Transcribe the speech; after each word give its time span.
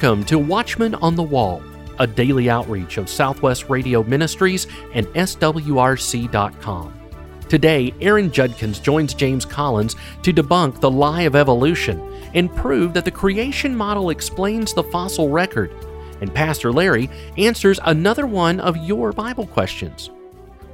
Welcome 0.00 0.24
to 0.26 0.38
Watchman 0.38 0.94
on 0.94 1.16
the 1.16 1.24
Wall, 1.24 1.60
a 1.98 2.06
daily 2.06 2.48
outreach 2.48 2.98
of 2.98 3.08
Southwest 3.08 3.68
Radio 3.68 4.04
Ministries 4.04 4.68
and 4.94 5.08
SWRC.com. 5.08 6.94
Today, 7.48 7.92
Aaron 8.00 8.30
Judkins 8.30 8.78
joins 8.78 9.12
James 9.12 9.44
Collins 9.44 9.96
to 10.22 10.32
debunk 10.32 10.78
the 10.78 10.88
lie 10.88 11.22
of 11.22 11.34
evolution 11.34 12.00
and 12.34 12.54
prove 12.54 12.94
that 12.94 13.04
the 13.04 13.10
creation 13.10 13.74
model 13.74 14.10
explains 14.10 14.72
the 14.72 14.84
fossil 14.84 15.30
record. 15.30 15.74
And 16.20 16.32
Pastor 16.32 16.70
Larry 16.70 17.10
answers 17.36 17.80
another 17.82 18.28
one 18.28 18.60
of 18.60 18.76
your 18.76 19.10
Bible 19.10 19.48
questions. 19.48 20.10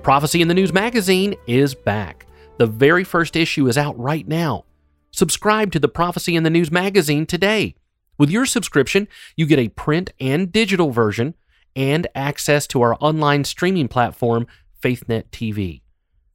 Prophecy 0.03 0.43
in 0.43 0.49
the 0.49 0.55
News 0.55 0.75
magazine 0.75 1.35
is 1.47 1.75
back. 1.75 2.27
The 2.59 2.67
very 2.67 3.05
first 3.05 3.37
issue 3.37 3.69
is 3.69 3.79
out 3.79 3.99
right 3.99 4.29
now. 4.29 4.67
Subscribe 5.13 5.73
to 5.73 5.81
the 5.81 5.89
Prophecy 5.89 6.37
in 6.37 6.43
the 6.43 6.51
News 6.51 6.71
magazine 6.71 7.25
today. 7.25 7.75
With 8.19 8.31
your 8.31 8.47
subscription, 8.47 9.09
you 9.37 9.47
get 9.47 9.59
a 9.59 9.69
print 9.69 10.13
and 10.21 10.53
digital 10.53 10.91
version 10.91 11.35
and 11.75 12.07
access 12.15 12.67
to 12.69 12.83
our 12.83 12.97
online 13.01 13.45
streaming 13.45 13.89
platform, 13.89 14.47
FaithNet 14.83 15.31
TV. 15.31 15.83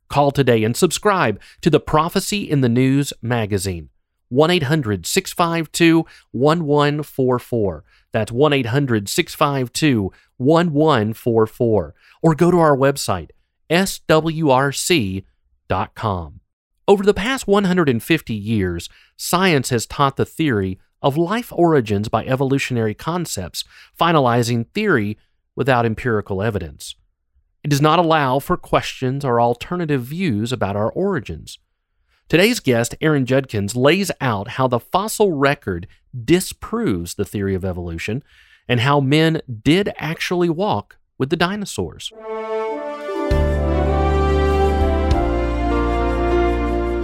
Call 0.09 0.31
today 0.31 0.63
and 0.63 0.75
subscribe 0.75 1.39
to 1.61 1.69
the 1.69 1.79
Prophecy 1.79 2.49
in 2.49 2.61
the 2.61 2.69
News 2.69 3.13
magazine. 3.21 3.89
1 4.29 4.51
800 4.51 5.05
652 5.05 6.05
1144. 6.31 7.83
That's 8.11 8.31
1 8.31 8.53
800 8.53 9.09
652 9.09 10.11
1144. 10.37 11.95
Or 12.21 12.35
go 12.35 12.51
to 12.51 12.59
our 12.59 12.75
website, 12.75 13.29
swrc.com. 13.69 15.23
Over 16.87 17.03
the 17.03 17.13
past 17.13 17.47
150 17.47 18.33
years, 18.33 18.89
science 19.15 19.69
has 19.69 19.85
taught 19.85 20.15
the 20.15 20.25
theory 20.25 20.79
of 21.01 21.17
life 21.17 21.51
origins 21.53 22.09
by 22.09 22.25
evolutionary 22.25 22.93
concepts, 22.93 23.63
finalizing 23.99 24.67
theory 24.73 25.17
without 25.55 25.85
empirical 25.85 26.41
evidence. 26.41 26.95
It 27.63 27.69
does 27.69 27.81
not 27.81 27.99
allow 27.99 28.39
for 28.39 28.57
questions 28.57 29.25
or 29.25 29.41
alternative 29.41 30.03
views 30.03 30.51
about 30.51 30.75
our 30.75 30.91
origins. 30.91 31.59
Today's 32.29 32.59
guest, 32.59 32.95
Aaron 33.01 33.25
Judkins, 33.25 33.75
lays 33.75 34.11
out 34.21 34.49
how 34.49 34.67
the 34.67 34.79
fossil 34.79 35.31
record 35.33 35.87
disproves 36.25 37.15
the 37.15 37.25
theory 37.25 37.55
of 37.55 37.65
evolution 37.65 38.23
and 38.67 38.81
how 38.81 38.99
men 38.99 39.41
did 39.63 39.91
actually 39.97 40.49
walk 40.49 40.97
with 41.17 41.31
the 41.31 41.35
dinosaurs. 41.35 42.11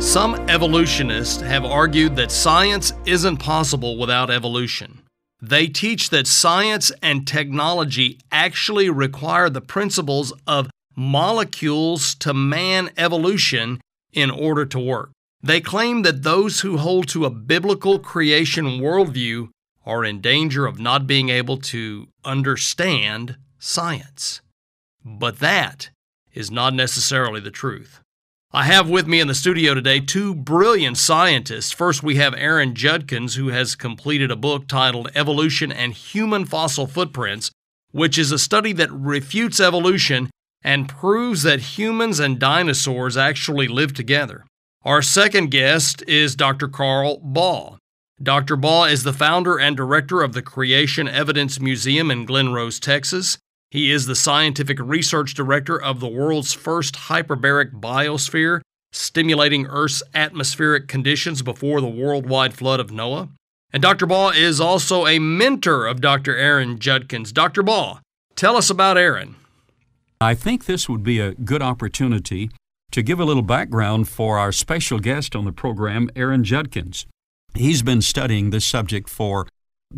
Some 0.05 0.35
evolutionists 0.49 1.41
have 1.41 1.65
argued 1.65 2.15
that 2.15 2.31
science 2.31 2.93
isn't 3.07 3.37
possible 3.37 3.97
without 3.97 4.29
evolution. 4.29 5.01
They 5.41 5.65
teach 5.65 6.11
that 6.11 6.27
science 6.27 6.91
and 7.01 7.27
technology 7.27 8.19
actually 8.31 8.89
require 8.91 9.49
the 9.49 9.61
principles 9.61 10.31
of 10.45 10.69
molecules 10.95 12.13
to 12.15 12.35
man 12.35 12.91
evolution 12.97 13.81
in 14.13 14.29
order 14.29 14.63
to 14.67 14.79
work. 14.79 15.09
They 15.41 15.59
claim 15.59 16.03
that 16.03 16.21
those 16.21 16.61
who 16.61 16.77
hold 16.77 17.07
to 17.09 17.25
a 17.25 17.31
biblical 17.31 17.97
creation 17.97 18.79
worldview 18.79 19.49
are 19.87 20.05
in 20.05 20.21
danger 20.21 20.67
of 20.67 20.79
not 20.79 21.07
being 21.07 21.29
able 21.29 21.57
to 21.57 22.07
understand 22.23 23.37
science. 23.57 24.41
But 25.03 25.39
that 25.39 25.89
is 26.33 26.51
not 26.51 26.75
necessarily 26.75 27.41
the 27.41 27.51
truth. 27.51 28.01
I 28.55 28.63
have 28.63 28.89
with 28.89 29.05
me 29.05 29.19
in 29.19 29.27
the 29.27 29.35
studio 29.35 29.73
today 29.73 29.99
two 29.99 30.33
brilliant 30.33 30.97
scientists. 30.97 31.73
First, 31.73 32.03
we 32.03 32.15
have 32.15 32.33
Aaron 32.37 32.73
Judkins, 32.73 33.35
who 33.35 33.49
has 33.49 33.75
completed 33.75 34.31
a 34.31 34.37
book 34.37 34.69
titled 34.69 35.11
Evolution 35.13 35.73
and 35.73 35.91
Human 35.91 36.45
Fossil 36.45 36.87
Footprints, 36.87 37.51
which 37.91 38.17
is 38.17 38.31
a 38.31 38.39
study 38.39 38.71
that 38.71 38.89
refutes 38.93 39.59
evolution 39.59 40.29
and 40.63 40.87
proves 40.87 41.43
that 41.43 41.75
humans 41.75 42.21
and 42.21 42.39
dinosaurs 42.39 43.17
actually 43.17 43.67
live 43.67 43.93
together. 43.93 44.45
Our 44.85 45.01
second 45.01 45.51
guest 45.51 46.01
is 46.07 46.33
Dr. 46.37 46.69
Carl 46.69 47.17
Baugh. 47.17 47.77
Dr. 48.23 48.55
Baugh 48.55 48.85
is 48.85 49.03
the 49.03 49.11
founder 49.11 49.59
and 49.59 49.75
director 49.75 50.21
of 50.21 50.31
the 50.31 50.41
Creation 50.41 51.09
Evidence 51.09 51.59
Museum 51.59 52.09
in 52.09 52.23
Glen 52.23 52.53
Rose, 52.53 52.79
Texas. 52.79 53.37
He 53.75 53.91
is 53.91 54.05
the 54.05 54.15
scientific 54.15 54.79
research 54.79 55.33
director 55.33 55.77
of 55.77 55.99
the 55.99 56.07
world's 56.07 56.53
first 56.53 56.95
hyperbaric 56.95 57.73
biosphere, 57.73 58.61
stimulating 58.93 59.65
Earth's 59.65 60.01
atmospheric 60.13 60.87
conditions 60.87 61.41
before 61.41 61.81
the 61.81 61.89
worldwide 61.89 62.53
flood 62.53 62.79
of 62.79 62.89
Noah. 62.89 63.27
And 63.73 63.83
Dr. 63.83 64.05
Baugh 64.05 64.29
is 64.29 64.61
also 64.61 65.05
a 65.05 65.19
mentor 65.19 65.87
of 65.87 65.99
Dr. 65.99 66.37
Aaron 66.37 66.79
Judkins. 66.79 67.33
Dr. 67.33 67.63
Baugh, 67.63 67.99
tell 68.37 68.55
us 68.55 68.69
about 68.69 68.97
Aaron. 68.97 69.35
I 70.21 70.35
think 70.35 70.63
this 70.63 70.87
would 70.87 71.03
be 71.03 71.19
a 71.19 71.33
good 71.33 71.61
opportunity 71.61 72.51
to 72.91 73.03
give 73.03 73.19
a 73.19 73.25
little 73.25 73.43
background 73.43 74.07
for 74.07 74.37
our 74.37 74.53
special 74.53 74.99
guest 74.99 75.35
on 75.35 75.43
the 75.43 75.51
program, 75.51 76.09
Aaron 76.15 76.45
Judkins. 76.45 77.07
He's 77.53 77.81
been 77.81 78.01
studying 78.01 78.51
this 78.51 78.65
subject 78.65 79.09
for 79.09 79.49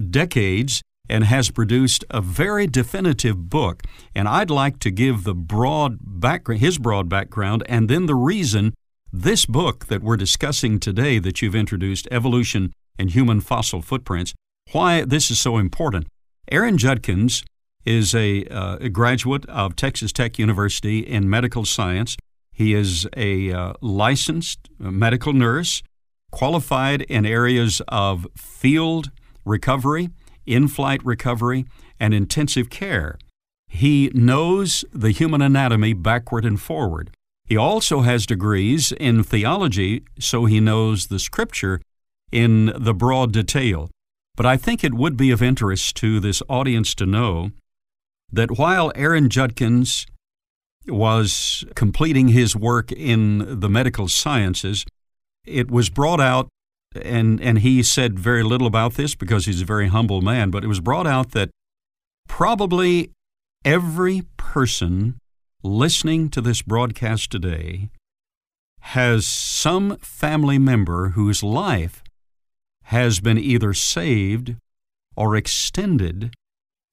decades 0.10 0.82
and 1.10 1.24
has 1.24 1.52
produced 1.52 2.04
a 2.10 2.22
very 2.22 2.68
definitive 2.68 3.50
book. 3.50 3.84
And 4.16 4.28
I'd 4.28 4.50
like 4.50 4.80
to 4.80 4.92
give 4.92 5.24
the 5.24 5.36
broad 5.36 5.98
background, 6.02 6.62
his 6.62 6.78
broad 6.78 7.10
background, 7.10 7.64
and 7.68 7.90
then 7.90 8.06
the 8.06 8.16
reason 8.16 8.74
this 9.12 9.46
book 9.46 9.88
that 9.88 10.04
we're 10.04 10.18
discussing 10.18 10.80
today 10.80 11.18
that 11.20 11.42
you've 11.42 11.56
introduced, 11.56 12.08
Evolution 12.12 12.74
and 13.00 13.12
Human 13.12 13.42
Fossil 13.42 13.82
Footprints, 13.82 14.34
why 14.72 15.06
this 15.06 15.32
is 15.32 15.40
so 15.40 15.58
important. 15.58 16.08
Aaron 16.52 16.78
Judkins 16.78 17.44
is 17.86 18.14
a, 18.14 18.46
uh, 18.46 18.78
a 18.82 18.90
graduate 18.90 19.46
of 19.46 19.76
Texas 19.76 20.12
Tech 20.12 20.38
University 20.38 21.00
in 21.00 21.30
medical 21.30 21.64
science. 21.64 22.18
He 22.52 22.74
is 22.74 23.08
a 23.16 23.52
uh, 23.54 23.74
licensed 23.82 24.70
medical 24.78 25.32
nurse, 25.32 25.82
qualified 26.32 27.04
in 27.04 27.26
areas 27.26 27.82
of 27.88 28.28
field 28.36 29.12
recovery 29.46 30.10
in 30.48 30.68
flight 30.68 31.06
recovery, 31.06 31.66
and 32.00 32.14
intensive 32.14 32.70
care. 32.70 33.20
He 33.68 34.10
knows 34.14 34.86
the 34.94 35.12
human 35.12 35.42
anatomy 35.42 35.94
backward 35.94 36.46
and 36.46 36.60
forward. 36.60 37.12
He 37.46 37.56
also 37.56 38.02
has 38.02 38.26
degrees 38.26 38.92
in 38.94 39.24
theology, 39.24 40.04
so 40.20 40.46
he 40.46 40.60
knows 40.60 41.08
the 41.08 41.20
scripture 41.20 41.82
in 42.32 42.74
the 42.76 42.94
broad 42.94 43.32
detail. 43.32 43.90
But 44.36 44.46
I 44.46 44.58
think 44.58 44.84
it 44.84 44.94
would 44.94 45.18
be 45.18 45.32
of 45.32 45.42
interest 45.42 45.96
to 45.98 46.20
this 46.20 46.44
audience 46.50 46.94
to 46.96 47.06
know 47.06 47.52
that 48.32 48.58
while 48.58 48.92
Aaron 48.96 49.30
Judkins 49.30 50.06
was 50.88 51.66
completing 51.76 52.30
his 52.30 52.56
work 52.56 52.92
in 52.92 53.60
the 53.60 53.70
medical 53.70 54.08
sciences, 54.08 54.86
it 55.46 55.72
was 55.72 55.90
brought 55.90 56.22
out 56.22 56.50
and 57.04 57.42
and 57.42 57.60
he 57.60 57.84
said 57.84 58.20
very 58.20 58.44
little 58.44 58.68
about 58.68 58.96
this 58.96 59.16
because 59.16 59.46
he's 59.46 59.62
a 59.62 59.66
very 59.66 59.88
humble 59.88 60.22
man, 60.22 60.50
but 60.50 60.64
it 60.64 60.68
was 60.68 60.80
brought 60.80 61.08
out 61.08 61.32
that 61.32 61.50
probably 62.28 63.12
every 63.66 64.24
person 64.38 65.18
listening 65.64 66.30
to 66.30 66.42
this 66.42 66.62
broadcast 66.62 67.32
today 67.32 67.90
has 68.80 69.26
some 69.26 69.98
family 69.98 70.58
member 70.58 71.10
whose 71.10 71.44
life 71.44 72.04
has 72.84 73.20
been 73.20 73.38
either 73.38 73.74
saved 73.74 74.56
or 75.16 75.36
extended 75.36 76.34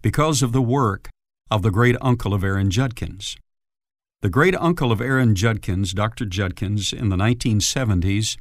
because 0.02 0.42
of 0.42 0.52
the 0.52 0.62
work 0.62 1.08
of 1.50 1.62
the 1.62 1.70
great 1.70 1.96
uncle 2.00 2.34
of 2.34 2.42
Aaron 2.42 2.70
Judkins. 2.70 3.36
The 4.22 4.30
great 4.30 4.56
uncle 4.56 4.90
of 4.90 5.00
Aaron 5.00 5.34
Judkins, 5.34 5.92
Dr. 5.92 6.24
Judkins, 6.24 6.92
in 6.92 7.10
the 7.10 7.16
1970s, 7.16 8.38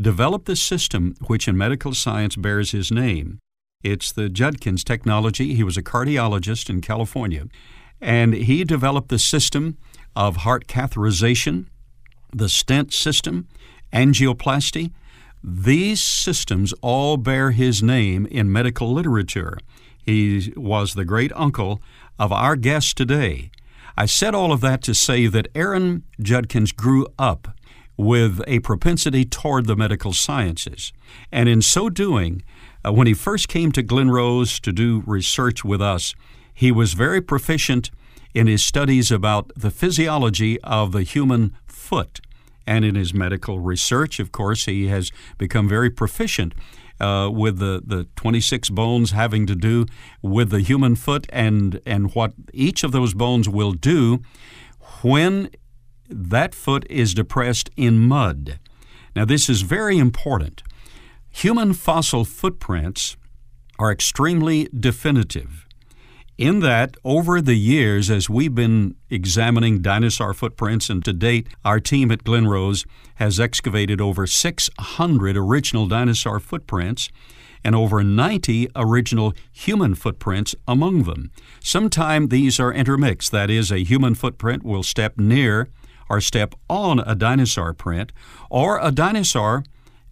developed 0.00 0.46
the 0.46 0.56
system 0.56 1.14
which 1.26 1.46
in 1.46 1.56
medical 1.56 1.94
science 1.94 2.36
bears 2.36 2.70
his 2.70 2.90
name. 2.90 3.38
It's 3.82 4.12
the 4.12 4.28
Judkins 4.28 4.84
technology. 4.84 5.54
He 5.54 5.62
was 5.62 5.76
a 5.76 5.82
cardiologist 5.82 6.70
in 6.70 6.80
California, 6.80 7.46
and 8.00 8.34
he 8.34 8.64
developed 8.64 9.08
the 9.08 9.18
system 9.18 9.76
of 10.16 10.38
heart 10.38 10.66
catheterization, 10.66 11.66
the 12.32 12.48
stent 12.48 12.92
system, 12.92 13.48
angioplasty. 13.92 14.92
These 15.42 16.02
systems 16.02 16.74
all 16.82 17.16
bear 17.16 17.50
his 17.52 17.82
name 17.82 18.26
in 18.26 18.52
medical 18.52 18.92
literature. 18.92 19.58
He 20.02 20.52
was 20.56 20.94
the 20.94 21.04
great 21.04 21.32
uncle 21.34 21.80
of 22.18 22.32
our 22.32 22.56
guest 22.56 22.96
today. 22.96 23.50
I 23.96 24.06
said 24.06 24.34
all 24.34 24.52
of 24.52 24.60
that 24.60 24.82
to 24.82 24.94
say 24.94 25.26
that 25.26 25.48
Aaron 25.54 26.04
Judkins 26.20 26.72
grew 26.72 27.06
up 27.18 27.48
with 28.00 28.40
a 28.46 28.60
propensity 28.60 29.24
toward 29.24 29.66
the 29.66 29.76
medical 29.76 30.12
sciences. 30.12 30.92
And 31.30 31.48
in 31.48 31.60
so 31.60 31.90
doing, 31.90 32.42
uh, 32.84 32.92
when 32.92 33.06
he 33.06 33.14
first 33.14 33.48
came 33.48 33.72
to 33.72 33.82
Glen 33.82 34.10
Rose 34.10 34.58
to 34.60 34.72
do 34.72 35.02
research 35.06 35.64
with 35.64 35.82
us, 35.82 36.14
he 36.54 36.72
was 36.72 36.94
very 36.94 37.20
proficient 37.20 37.90
in 38.32 38.46
his 38.46 38.62
studies 38.62 39.10
about 39.10 39.52
the 39.54 39.70
physiology 39.70 40.58
of 40.62 40.92
the 40.92 41.02
human 41.02 41.54
foot. 41.66 42.20
And 42.66 42.84
in 42.84 42.94
his 42.94 43.12
medical 43.12 43.58
research, 43.58 44.18
of 44.18 44.32
course, 44.32 44.64
he 44.64 44.86
has 44.86 45.10
become 45.36 45.68
very 45.68 45.90
proficient 45.90 46.54
uh, 47.00 47.28
with 47.32 47.58
the, 47.58 47.82
the 47.84 48.04
26 48.16 48.70
bones 48.70 49.10
having 49.10 49.46
to 49.46 49.54
do 49.54 49.86
with 50.22 50.50
the 50.50 50.60
human 50.60 50.96
foot 50.96 51.26
and, 51.30 51.80
and 51.84 52.14
what 52.14 52.32
each 52.52 52.82
of 52.84 52.92
those 52.92 53.12
bones 53.14 53.48
will 53.48 53.72
do 53.72 54.22
when 55.02 55.50
that 56.10 56.54
foot 56.54 56.86
is 56.90 57.14
depressed 57.14 57.70
in 57.76 57.98
mud. 57.98 58.58
Now, 59.14 59.24
this 59.24 59.48
is 59.48 59.62
very 59.62 59.98
important. 59.98 60.62
Human 61.30 61.72
fossil 61.72 62.24
footprints 62.24 63.16
are 63.78 63.90
extremely 63.90 64.68
definitive 64.78 65.66
in 66.40 66.60
that 66.60 66.96
over 67.04 67.38
the 67.42 67.54
years 67.54 68.10
as 68.10 68.30
we've 68.30 68.54
been 68.54 68.94
examining 69.10 69.82
dinosaur 69.82 70.32
footprints 70.32 70.88
and 70.88 71.04
to 71.04 71.12
date 71.12 71.46
our 71.66 71.78
team 71.78 72.10
at 72.10 72.24
Glen 72.24 72.48
Rose 72.48 72.86
has 73.16 73.38
excavated 73.38 74.00
over 74.00 74.26
600 74.26 75.36
original 75.36 75.86
dinosaur 75.86 76.40
footprints 76.40 77.10
and 77.62 77.74
over 77.74 78.02
90 78.02 78.70
original 78.74 79.34
human 79.52 79.94
footprints 79.94 80.54
among 80.66 81.02
them. 81.02 81.30
Sometimes 81.62 82.30
these 82.30 82.58
are 82.58 82.72
intermixed, 82.72 83.32
that 83.32 83.50
is, 83.50 83.70
a 83.70 83.84
human 83.84 84.14
footprint 84.14 84.62
will 84.62 84.82
step 84.82 85.18
near 85.18 85.68
or 86.10 86.20
step 86.20 86.54
on 86.68 86.98
a 86.98 87.14
dinosaur 87.14 87.72
print, 87.72 88.12
or 88.50 88.78
a 88.82 88.90
dinosaur 88.92 89.64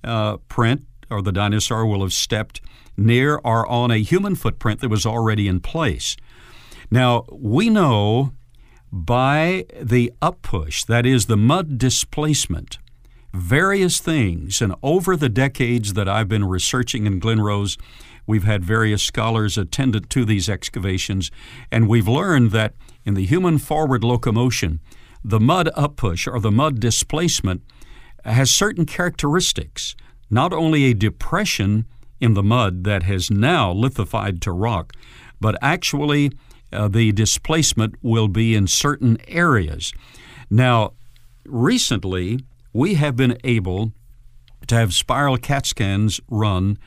uh, 0.05 0.39
print 0.49 0.87
or 1.11 1.23
the 1.23 1.33
dinosaur 1.33 1.87
will 1.87 2.03
have 2.03 2.13
stepped 2.13 2.61
near 2.97 3.37
or 3.45 3.67
on 3.67 3.91
a 3.91 3.99
human 3.99 4.35
footprint 4.35 4.81
that 4.81 4.89
was 4.89 5.07
already 5.07 5.49
in 5.49 5.61
place. 5.61 6.17
Now, 6.91 7.25
we 7.31 7.71
know 7.71 8.33
by 8.91 9.67
the 9.81 10.13
uppush, 10.23 10.87
that 10.87 11.05
is, 11.05 11.27
the 11.27 11.37
mud 11.37 11.79
displacement, 11.79 12.79
various 13.33 14.01
things. 14.01 14.63
And 14.63 14.75
over 14.83 15.17
the 15.17 15.29
decades 15.29 15.93
that 15.93 16.09
I've 16.09 16.29
been 16.29 16.47
researching 16.47 17.07
in 17.07 17.19
Glen 17.19 17.41
Rose, 17.41 17.77
we've 18.27 18.45
had 18.45 18.65
various 18.65 19.03
scholars 19.03 19.59
attendant 19.59 20.09
to 20.11 20.25
these 20.25 20.49
excavations, 20.49 21.31
and 21.71 21.89
we've 21.89 22.09
learned 22.09 22.51
that 22.53 22.75
in 23.05 23.15
the 23.15 23.27
human 23.27 23.59
forward 23.59 24.03
locomotion, 24.03 24.81
the 25.25 25.41
mud 25.41 25.69
uppush 25.77 26.33
or 26.33 26.41
the 26.41 26.51
mud 26.51 26.81
displacement 26.81 27.63
has 28.25 28.51
certain 28.51 28.87
characteristics 28.87 29.95
not 30.31 30.53
only 30.53 30.85
a 30.85 30.95
depression 30.95 31.87
in 32.21 32.35
the 32.35 32.43
mud 32.43 32.85
that 32.85 33.05
has 33.05 33.31
now 33.31 33.73
lithified 33.73 34.43
to 34.43 34.53
rock, 34.53 34.93
but 35.41 35.57
actually 35.63 36.31
uh, 36.73 36.89
the 36.89 37.13
displacement 37.13 37.95
will 38.03 38.29
be 38.29 38.55
in 38.55 38.67
certain 38.67 39.17
areas. 39.27 39.93
Now, 40.51 40.93
recently, 41.47 42.41
we 42.73 42.95
have 42.95 43.17
been 43.17 43.39
able 43.45 43.93
to 44.67 44.75
have 44.75 44.93
spiral 44.93 45.39
CAT 45.39 45.67
scans 45.67 46.21
run 46.29 46.79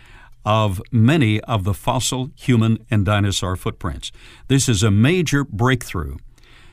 of 0.45 0.81
many 0.91 1.39
of 1.41 1.63
the 1.63 1.73
fossil 1.73 2.31
human 2.35 2.77
and 2.89 3.05
dinosaur 3.05 3.55
footprints. 3.55 4.11
This 4.47 4.67
is 4.67 4.83
a 4.83 4.91
major 4.91 5.43
breakthrough 5.43 6.17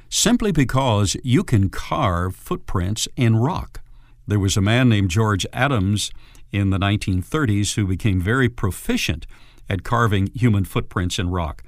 simply 0.08 0.52
because 0.52 1.16
you 1.22 1.44
can 1.44 1.69
carve 1.69 2.34
footprints 2.34 3.08
in 3.16 3.37
rock. 3.37 3.81
There 4.26 4.38
was 4.38 4.56
a 4.56 4.62
man 4.62 4.88
named 4.88 5.10
George 5.10 5.46
Adams 5.52 6.10
in 6.52 6.70
the 6.70 6.78
1930s 6.78 7.75
who 7.75 7.87
became 7.87 8.20
very 8.20 8.49
proficient 8.49 9.26
at 9.69 9.82
carving 9.82 10.28
human 10.34 10.64
footprints 10.64 11.19
in 11.19 11.31
rock. 11.31 11.62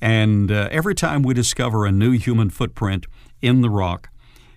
And 0.00 0.50
uh, 0.50 0.68
every 0.70 0.94
time 0.94 1.22
we 1.22 1.32
discover 1.32 1.86
a 1.86 1.92
new 1.92 2.12
human 2.12 2.50
footprint 2.50 3.06
in 3.40 3.60
the 3.60 3.70
rock 3.70 4.10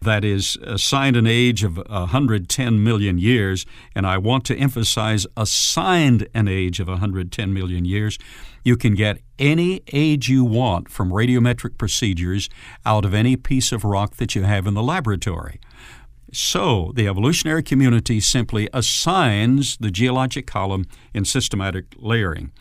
that 0.06 0.24
is 0.24 0.58
uh, 0.62 0.74
assigned 0.74 1.16
an 1.16 1.28
age 1.28 1.64
of 1.64 1.78
110 1.78 2.84
million 2.84 3.18
years, 3.18 3.66
and 3.94 4.08
I 4.08 4.18
want 4.18 4.46
to 4.46 4.56
emphasize 4.56 5.28
assigned 5.36 6.28
an 6.34 6.48
age 6.48 6.80
of 6.80 6.88
110 6.88 7.54
million 7.54 7.86
years, 7.86 8.18
you 8.64 8.78
can 8.78 8.96
get 8.96 9.20
any 9.38 9.82
age 9.94 10.30
you 10.30 10.44
want 10.44 10.90
from 10.90 11.12
radiometric 11.12 11.78
procedures 11.78 12.50
out 12.86 13.06
of 13.06 13.14
any 13.14 13.36
piece 13.36 13.72
of 13.72 13.84
rock 13.84 14.16
that 14.16 14.34
you 14.34 14.44
have 14.44 14.66
in 14.66 14.74
the 14.74 14.84
laboratory. 14.84 15.60
So, 16.34 16.92
the 16.96 17.08
evolutionary 17.08 17.64
community 17.64 18.20
simply 18.20 18.68
assigns 18.74 19.78
the 19.78 19.92
geologic 19.92 20.48
column 20.48 20.86
in 21.14 21.24
systematic 21.24 21.86
layering. 21.98 22.52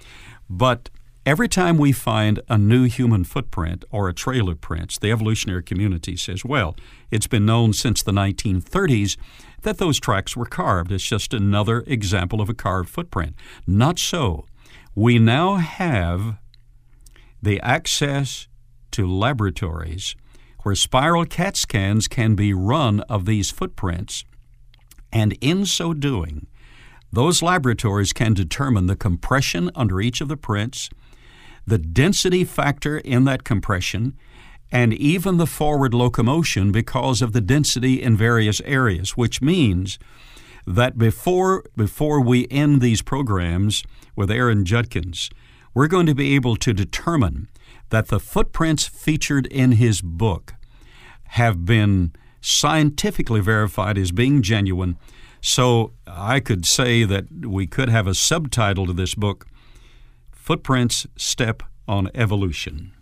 But 0.49 0.91
every 1.27 1.49
time 1.49 1.79
we 1.79 1.93
find 1.93 2.41
a 2.49 2.59
new 2.59 2.85
human 2.85 3.25
footprint 3.25 3.85
or 3.91 4.09
a 4.09 4.15
trail 4.15 4.49
of 4.49 4.61
prints, 4.61 4.99
the 4.99 5.11
evolutionary 5.11 5.63
community 5.63 6.17
says, 6.17 6.45
well, 6.45 6.77
it's 7.11 7.27
been 7.27 7.47
known 7.47 7.73
since 7.73 8.03
the 8.03 8.13
1930s 8.13 9.17
that 9.63 9.79
those 9.79 9.99
tracks 9.99 10.37
were 10.37 10.47
carved. 10.47 10.93
It's 10.93 11.05
just 11.05 11.33
another 11.33 11.83
example 11.87 12.41
of 12.41 12.49
a 12.49 12.55
carved 12.55 12.89
footprint. 12.89 13.35
Not 13.67 13.99
so. 13.99 14.47
We 14.95 15.19
now 15.19 15.57
have 15.57 16.37
the 17.43 17.61
access 17.61 18.49
to 18.93 19.11
laboratories 19.11 20.15
where 20.63 20.75
spiral 20.75 21.27
CAT 21.27 21.57
scans 21.57 22.09
can 22.09 22.35
be 22.35 22.55
run 22.55 23.01
of 23.01 23.27
these 23.27 23.51
footprints, 23.51 24.25
and 25.13 25.37
in 25.41 25.67
so 25.67 25.93
doing, 25.93 26.47
those 27.13 27.43
laboratories 27.43 28.13
can 28.13 28.35
determine 28.35 28.87
the 28.87 28.97
compression 28.97 29.71
under 29.75 30.01
each 30.01 30.21
of 30.21 30.29
the 30.29 30.37
prints, 30.37 30.89
the 31.67 31.79
density 31.79 32.45
factor 32.45 32.99
in 32.99 33.25
that 33.25 33.45
compression, 33.45 34.17
and 34.71 34.93
even 34.93 35.37
the 35.37 35.47
forward 35.47 35.95
locomotion 35.95 36.73
because 36.73 37.23
of 37.23 37.33
the 37.33 37.41
density 37.41 38.03
in 38.03 38.17
various 38.17 38.61
areas, 38.65 39.17
which 39.17 39.41
means 39.41 39.99
that 40.67 40.99
before, 40.99 41.65
before 41.77 42.21
we 42.21 42.49
end 42.51 42.81
these 42.81 43.03
programs 43.03 43.85
with 44.17 44.31
Aaron 44.31 44.65
Judkins, 44.65 45.31
we're 45.75 45.89
going 45.89 46.07
to 46.07 46.15
be 46.15 46.35
able 46.35 46.57
to 46.57 46.73
determine 46.73 47.49
that 47.91 48.09
the 48.09 48.21
footprints 48.21 48.87
featured 48.87 49.47
in 49.47 49.73
his 49.73 50.01
book 50.01 50.55
have 51.29 51.65
been 51.65 52.13
scientifically 52.41 53.41
verified 53.41 53.99
as 53.99 54.13
being 54.13 54.43
genuine. 54.43 54.97
So 55.41 55.93
I 56.07 56.41
could 56.41 56.65
say 56.67 57.05
that 57.05 57.47
we 57.47 57.67
could 57.67 57.89
have 57.89 58.07
a 58.07 58.15
subtitle 58.15 58.87
to 58.87 58.93
this 58.93 59.15
book 59.15 59.47
Footprints 60.45 61.07
Step 61.17 61.63
on 61.89 62.11
Evolution. 62.15 62.93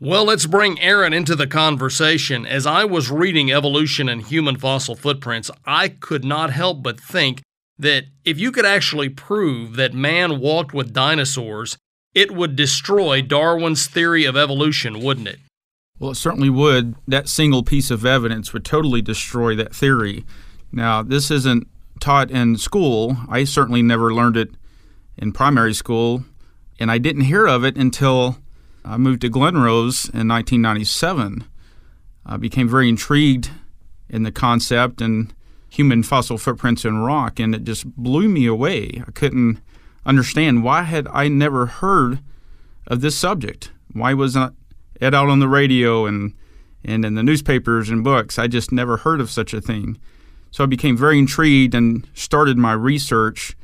Well, 0.00 0.24
let's 0.24 0.46
bring 0.46 0.80
Aaron 0.80 1.12
into 1.12 1.36
the 1.36 1.46
conversation. 1.46 2.44
As 2.44 2.66
I 2.66 2.84
was 2.84 3.12
reading 3.12 3.52
Evolution 3.52 4.08
and 4.08 4.22
Human 4.22 4.56
Fossil 4.56 4.96
Footprints, 4.96 5.52
I 5.64 5.86
could 5.86 6.24
not 6.24 6.50
help 6.50 6.82
but 6.82 6.98
think 7.00 7.42
that 7.78 8.06
if 8.24 8.40
you 8.40 8.50
could 8.50 8.66
actually 8.66 9.08
prove 9.08 9.76
that 9.76 9.94
man 9.94 10.40
walked 10.40 10.74
with 10.74 10.92
dinosaurs, 10.92 11.78
it 12.12 12.32
would 12.32 12.56
destroy 12.56 13.22
Darwin's 13.22 13.86
theory 13.86 14.24
of 14.24 14.36
evolution, 14.36 15.00
wouldn't 15.00 15.28
it? 15.28 15.38
Well, 16.00 16.10
it 16.10 16.16
certainly 16.16 16.50
would. 16.50 16.96
That 17.06 17.28
single 17.28 17.62
piece 17.62 17.92
of 17.92 18.04
evidence 18.04 18.52
would 18.52 18.64
totally 18.64 19.00
destroy 19.00 19.54
that 19.54 19.72
theory. 19.72 20.24
Now, 20.72 21.04
this 21.04 21.30
isn't 21.30 21.68
taught 22.00 22.32
in 22.32 22.56
school. 22.58 23.16
I 23.28 23.44
certainly 23.44 23.80
never 23.80 24.12
learned 24.12 24.36
it 24.36 24.50
in 25.16 25.30
primary 25.30 25.72
school, 25.72 26.24
and 26.78 26.90
I 26.90 26.98
didn't 26.98 27.22
hear 27.22 27.46
of 27.46 27.64
it 27.64 27.76
until 27.76 28.38
I 28.84 28.96
moved 28.96 29.22
to 29.22 29.28
Glen 29.28 29.56
Rose 29.56 30.04
in 30.06 30.28
1997. 30.28 31.44
I 32.26 32.36
became 32.36 32.68
very 32.68 32.88
intrigued 32.88 33.50
in 34.08 34.22
the 34.22 34.32
concept 34.32 35.00
and 35.00 35.32
human 35.68 36.02
fossil 36.02 36.38
footprints 36.38 36.84
in 36.84 36.98
rock, 36.98 37.40
and 37.40 37.54
it 37.54 37.64
just 37.64 37.84
blew 37.96 38.28
me 38.28 38.46
away. 38.46 39.02
I 39.06 39.10
couldn't 39.10 39.60
understand 40.06 40.62
why 40.62 40.82
had 40.82 41.08
I 41.08 41.28
never 41.28 41.66
heard 41.66 42.20
of 42.86 43.00
this 43.00 43.16
subject. 43.16 43.72
Why 43.92 44.14
was 44.14 44.34
not 44.34 44.54
it 45.00 45.14
out 45.14 45.28
on 45.28 45.40
the 45.40 45.48
radio 45.48 46.06
and 46.06 46.34
and 46.86 47.04
in 47.04 47.14
the 47.14 47.22
newspapers 47.22 47.88
and 47.88 48.04
books? 48.04 48.38
I 48.38 48.46
just 48.46 48.70
never 48.70 48.98
heard 48.98 49.20
of 49.20 49.30
such 49.30 49.54
a 49.54 49.60
thing. 49.60 49.98
So 50.50 50.62
I 50.62 50.66
became 50.66 50.96
very 50.96 51.18
intrigued 51.18 51.74
and 51.74 52.06
started 52.14 52.56
my 52.56 52.72
research, 52.72 53.56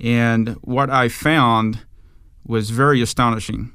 and 0.00 0.50
what 0.62 0.90
I 0.90 1.08
found 1.08 1.80
was 2.46 2.70
very 2.70 3.00
astonishing. 3.02 3.72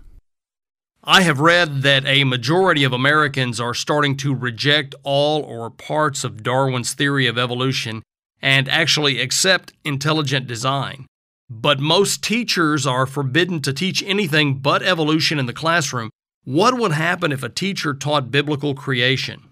I 1.03 1.21
have 1.21 1.39
read 1.39 1.83
that 1.83 2.05
a 2.05 2.25
majority 2.25 2.83
of 2.83 2.91
Americans 2.91 3.61
are 3.61 3.73
starting 3.73 4.17
to 4.17 4.35
reject 4.35 4.93
all 5.03 5.41
or 5.41 5.69
parts 5.69 6.23
of 6.23 6.43
Darwin's 6.43 6.93
theory 6.93 7.27
of 7.27 7.37
evolution 7.37 8.03
and 8.41 8.67
actually 8.67 9.21
accept 9.21 9.73
intelligent 9.85 10.47
design. 10.47 11.05
But 11.49 11.79
most 11.79 12.21
teachers 12.23 12.85
are 12.85 13.05
forbidden 13.05 13.61
to 13.61 13.71
teach 13.71 14.03
anything 14.03 14.55
but 14.55 14.83
evolution 14.83 15.39
in 15.39 15.45
the 15.45 15.53
classroom. 15.53 16.09
What 16.43 16.77
would 16.77 16.91
happen 16.91 17.31
if 17.31 17.41
a 17.41 17.49
teacher 17.49 17.93
taught 17.93 18.31
biblical 18.31 18.75
creation? 18.75 19.43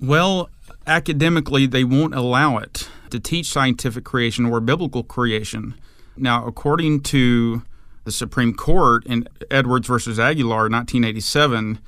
Well, 0.00 0.50
academically, 0.86 1.66
they 1.66 1.84
won't 1.84 2.14
allow 2.14 2.58
it 2.58 2.88
to 3.10 3.20
teach 3.20 3.46
scientific 3.46 4.04
creation 4.04 4.46
or 4.46 4.60
biblical 4.60 5.04
creation. 5.04 5.74
Now, 6.16 6.46
according 6.46 7.02
to 7.02 7.62
the 8.04 8.12
Supreme 8.12 8.54
Court 8.54 9.04
in 9.06 9.28
Edwards 9.50 9.86
versus 9.86 10.18
Aguillard, 10.18 10.70
1987, 10.70 11.78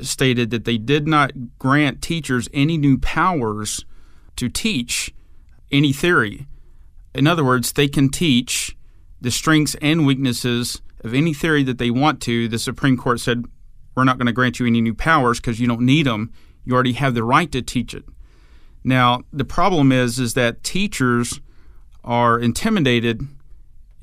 stated 0.00 0.50
that 0.50 0.64
they 0.64 0.78
did 0.78 1.08
not 1.08 1.58
grant 1.58 2.02
teachers 2.02 2.48
any 2.52 2.76
new 2.76 2.98
powers 2.98 3.84
to 4.36 4.48
teach 4.48 5.14
any 5.72 5.92
theory. 5.92 6.46
In 7.14 7.26
other 7.26 7.44
words, 7.44 7.72
they 7.72 7.88
can 7.88 8.10
teach 8.10 8.76
the 9.20 9.30
strengths 9.30 9.74
and 9.80 10.06
weaknesses 10.06 10.82
of 11.02 11.14
any 11.14 11.32
theory 11.32 11.62
that 11.62 11.78
they 11.78 11.90
want 11.90 12.20
to. 12.22 12.48
The 12.48 12.58
Supreme 12.58 12.96
Court 12.96 13.20
said, 13.20 13.46
We're 13.94 14.04
not 14.04 14.18
going 14.18 14.26
to 14.26 14.32
grant 14.32 14.60
you 14.60 14.66
any 14.66 14.80
new 14.80 14.94
powers 14.94 15.40
because 15.40 15.58
you 15.58 15.66
don't 15.66 15.80
need 15.80 16.06
them. 16.06 16.32
You 16.64 16.74
already 16.74 16.92
have 16.92 17.14
the 17.14 17.24
right 17.24 17.50
to 17.52 17.62
teach 17.62 17.94
it. 17.94 18.04
Now, 18.84 19.22
the 19.32 19.44
problem 19.44 19.90
is, 19.90 20.18
is 20.18 20.34
that 20.34 20.62
teachers 20.62 21.40
are 22.04 22.38
intimidated 22.38 23.26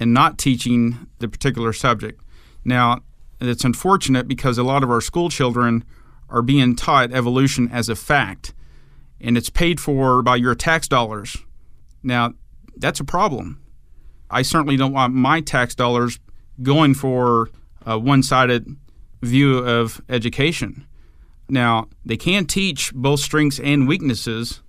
in 0.04 0.12
not 0.12 0.38
teaching 0.38 1.08
the 1.20 1.30
particular 1.30 1.72
subject. 1.72 2.22
Now, 2.66 3.04
it's 3.40 3.64
unfortunate 3.64 4.28
because 4.28 4.58
a 4.58 4.64
lot 4.64 4.84
of 4.84 4.92
our 4.92 5.00
school 5.00 5.30
children 5.30 5.86
are 6.30 6.42
being 6.42 6.76
taught 6.76 7.14
evolution 7.14 7.70
as 7.72 7.88
a 7.88 7.96
fact, 7.96 8.54
and 9.22 9.38
it's 9.38 9.50
paid 9.50 9.80
for 9.80 10.22
by 10.22 10.36
your 10.36 10.56
tax 10.56 10.90
dollars. 10.90 11.38
Now, 12.04 12.34
that's 12.76 13.00
a 13.00 13.06
problem. 13.06 13.62
I 14.30 14.42
certainly 14.42 14.76
don't 14.76 14.92
want 14.92 15.14
my 15.14 15.40
tax 15.40 15.74
dollars 15.74 16.20
going 16.62 16.96
for 16.96 17.50
a 17.86 17.98
one 17.98 18.24
sided 18.24 18.76
view 19.22 19.58
of 19.60 20.02
education. 20.10 20.86
Now, 21.48 21.88
they 22.04 22.18
can 22.18 22.46
teach 22.46 22.94
both 22.94 23.22
strengths 23.22 23.60
and 23.60 23.88
weaknesses. 23.88 24.62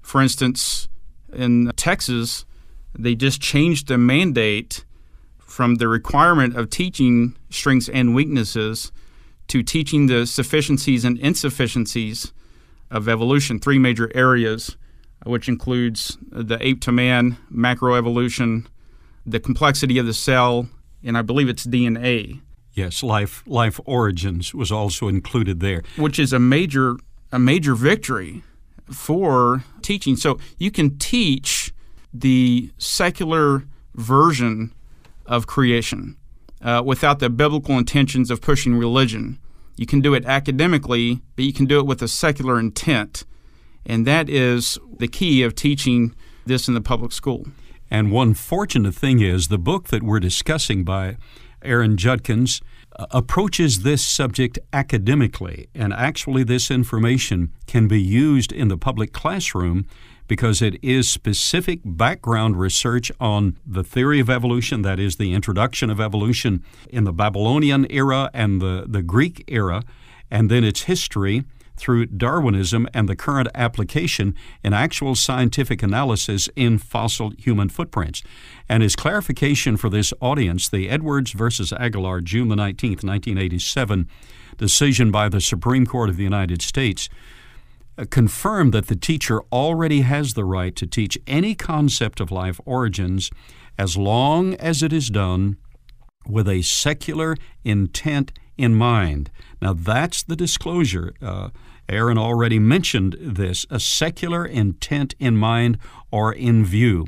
For 0.00 0.22
instance, 0.22 0.88
in 1.30 1.72
Texas, 1.76 2.46
they 2.98 3.14
just 3.14 3.40
changed 3.40 3.88
the 3.88 3.96
mandate 3.96 4.84
from 5.38 5.76
the 5.76 5.88
requirement 5.88 6.56
of 6.56 6.68
teaching 6.68 7.36
strengths 7.48 7.88
and 7.88 8.14
weaknesses 8.14 8.92
to 9.46 9.62
teaching 9.62 10.06
the 10.06 10.26
sufficiencies 10.26 11.04
and 11.04 11.18
insufficiencies 11.18 12.32
of 12.90 13.08
evolution, 13.08 13.58
three 13.58 13.78
major 13.78 14.10
areas, 14.14 14.76
uh, 15.24 15.30
which 15.30 15.48
includes 15.48 16.18
the 16.30 16.58
ape 16.60 16.80
to 16.82 16.92
man, 16.92 17.36
macroevolution, 17.52 18.66
the 19.24 19.40
complexity 19.40 19.98
of 19.98 20.06
the 20.06 20.14
cell, 20.14 20.68
and 21.02 21.16
I 21.16 21.22
believe 21.22 21.48
it's 21.48 21.66
DNA. 21.66 22.40
Yes, 22.74 23.02
life 23.02 23.42
life 23.46 23.80
origins 23.84 24.54
was 24.54 24.70
also 24.70 25.08
included 25.08 25.60
there, 25.60 25.82
which 25.96 26.18
is 26.18 26.32
a 26.32 26.38
major 26.38 26.96
a 27.32 27.38
major 27.38 27.74
victory 27.74 28.42
for 28.92 29.64
teaching. 29.82 30.16
So 30.16 30.38
you 30.58 30.70
can 30.70 30.98
teach 30.98 31.67
the 32.12 32.70
secular 32.78 33.64
version 33.94 34.72
of 35.26 35.46
creation 35.46 36.16
uh, 36.62 36.82
without 36.84 37.18
the 37.18 37.30
biblical 37.30 37.76
intentions 37.76 38.30
of 38.30 38.40
pushing 38.40 38.74
religion. 38.76 39.38
You 39.76 39.86
can 39.86 40.00
do 40.00 40.14
it 40.14 40.24
academically, 40.24 41.20
but 41.36 41.44
you 41.44 41.52
can 41.52 41.66
do 41.66 41.78
it 41.78 41.86
with 41.86 42.02
a 42.02 42.08
secular 42.08 42.58
intent. 42.58 43.24
And 43.86 44.06
that 44.06 44.28
is 44.28 44.78
the 44.98 45.08
key 45.08 45.42
of 45.42 45.54
teaching 45.54 46.14
this 46.46 46.66
in 46.66 46.74
the 46.74 46.80
public 46.80 47.12
school. 47.12 47.46
And 47.90 48.10
one 48.10 48.34
fortunate 48.34 48.94
thing 48.94 49.20
is 49.20 49.48
the 49.48 49.58
book 49.58 49.88
that 49.88 50.02
we're 50.02 50.20
discussing 50.20 50.84
by 50.84 51.16
Aaron 51.62 51.96
Judkins 51.96 52.60
uh, 52.96 53.06
approaches 53.10 53.82
this 53.82 54.04
subject 54.04 54.58
academically, 54.72 55.68
and 55.74 55.92
actually, 55.92 56.42
this 56.42 56.70
information 56.70 57.52
can 57.66 57.88
be 57.88 58.00
used 58.00 58.52
in 58.52 58.68
the 58.68 58.78
public 58.78 59.12
classroom 59.12 59.86
because 60.28 60.62
it 60.62 60.78
is 60.82 61.10
specific 61.10 61.80
background 61.84 62.60
research 62.60 63.10
on 63.18 63.58
the 63.66 63.82
theory 63.82 64.20
of 64.20 64.30
evolution, 64.30 64.82
that 64.82 65.00
is, 65.00 65.16
the 65.16 65.32
introduction 65.32 65.90
of 65.90 66.00
evolution 66.00 66.62
in 66.88 67.04
the 67.04 67.12
Babylonian 67.12 67.86
era 67.90 68.30
and 68.32 68.62
the, 68.62 68.84
the 68.86 69.02
Greek 69.02 69.42
era, 69.48 69.82
and 70.30 70.50
then 70.50 70.62
its 70.62 70.82
history 70.82 71.44
through 71.78 72.06
Darwinism 72.06 72.88
and 72.92 73.08
the 73.08 73.16
current 73.16 73.48
application 73.54 74.34
in 74.62 74.72
actual 74.72 75.14
scientific 75.14 75.82
analysis 75.82 76.48
in 76.56 76.76
fossil 76.76 77.32
human 77.38 77.68
footprints. 77.68 78.22
And 78.68 78.82
as 78.82 78.96
clarification 78.96 79.76
for 79.76 79.88
this 79.88 80.12
audience, 80.20 80.68
the 80.68 80.90
Edwards 80.90 81.32
versus 81.32 81.72
Aguillard, 81.72 82.24
June 82.24 82.48
the 82.48 82.56
19th, 82.56 83.04
1987 83.04 84.08
decision 84.56 85.10
by 85.10 85.28
the 85.28 85.40
Supreme 85.40 85.86
Court 85.86 86.10
of 86.10 86.16
the 86.16 86.24
United 86.24 86.60
States 86.60 87.08
uh, 87.98 88.04
confirmed 88.10 88.72
that 88.72 88.86
the 88.86 88.96
teacher 88.96 89.40
already 89.52 90.02
has 90.02 90.34
the 90.34 90.44
right 90.44 90.76
to 90.76 90.86
teach 90.86 91.18
any 91.26 91.54
concept 91.54 92.20
of 92.20 92.30
life 92.30 92.60
origins 92.64 93.30
as 93.76 93.96
long 93.96 94.54
as 94.54 94.82
it 94.82 94.92
is 94.92 95.10
done 95.10 95.56
with 96.26 96.48
a 96.48 96.62
secular 96.62 97.36
intent 97.64 98.32
in 98.56 98.74
mind. 98.74 99.30
Now, 99.60 99.72
that's 99.72 100.22
the 100.22 100.36
disclosure. 100.36 101.12
Uh, 101.20 101.50
Aaron 101.88 102.18
already 102.18 102.58
mentioned 102.58 103.16
this 103.18 103.66
a 103.70 103.80
secular 103.80 104.44
intent 104.44 105.14
in 105.18 105.36
mind 105.36 105.78
or 106.10 106.32
in 106.32 106.64
view, 106.64 107.06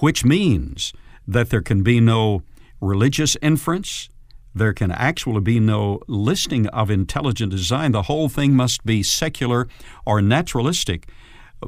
which 0.00 0.24
means 0.24 0.92
that 1.26 1.50
there 1.50 1.62
can 1.62 1.82
be 1.82 2.00
no 2.00 2.42
religious 2.80 3.36
inference, 3.42 4.08
there 4.54 4.72
can 4.72 4.92
actually 4.92 5.40
be 5.40 5.58
no 5.60 6.00
listing 6.06 6.66
of 6.68 6.90
intelligent 6.90 7.50
design. 7.50 7.92
The 7.92 8.02
whole 8.02 8.28
thing 8.28 8.54
must 8.54 8.84
be 8.84 9.02
secular 9.02 9.68
or 10.06 10.22
naturalistic. 10.22 11.08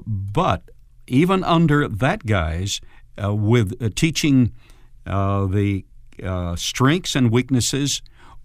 But 0.06 0.70
even 1.06 1.42
under 1.44 1.88
that 1.88 2.26
guise, 2.26 2.80
uh, 3.22 3.34
with 3.34 3.74
uh, 3.80 3.88
teaching 3.94 4.52
uh, 5.06 5.46
the 5.46 5.84
uh, 6.22 6.56
strengths 6.56 7.14
and 7.14 7.30
weaknesses 7.30 8.02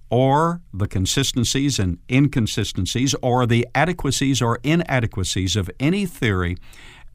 or 0.10 0.62
the 0.74 0.88
consistencies 0.88 1.80
and 1.80 1.98
inconsistencies 2.10 3.16
or 3.22 3.46
the 3.46 3.68
adequacies 3.74 4.42
or 4.42 4.60
inadequacies 4.64 5.56
of 5.56 5.70
any 5.80 6.06
theory, 6.06 6.58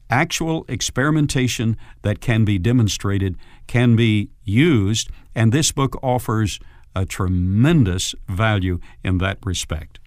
actual 0.09 0.65
experimentation 0.67 1.77
that 2.01 2.21
can 2.21 2.45
be 2.45 2.57
demonstrated 2.57 3.37
can 3.67 3.95
be 3.95 4.29
used, 4.43 5.09
and 5.35 5.51
this 5.51 5.71
book 5.71 5.99
offers 6.01 6.59
a 7.01 7.05
tremendous 7.05 8.15
value 8.27 8.79
in 9.03 9.19
that 9.19 9.37
respect. 9.43 9.99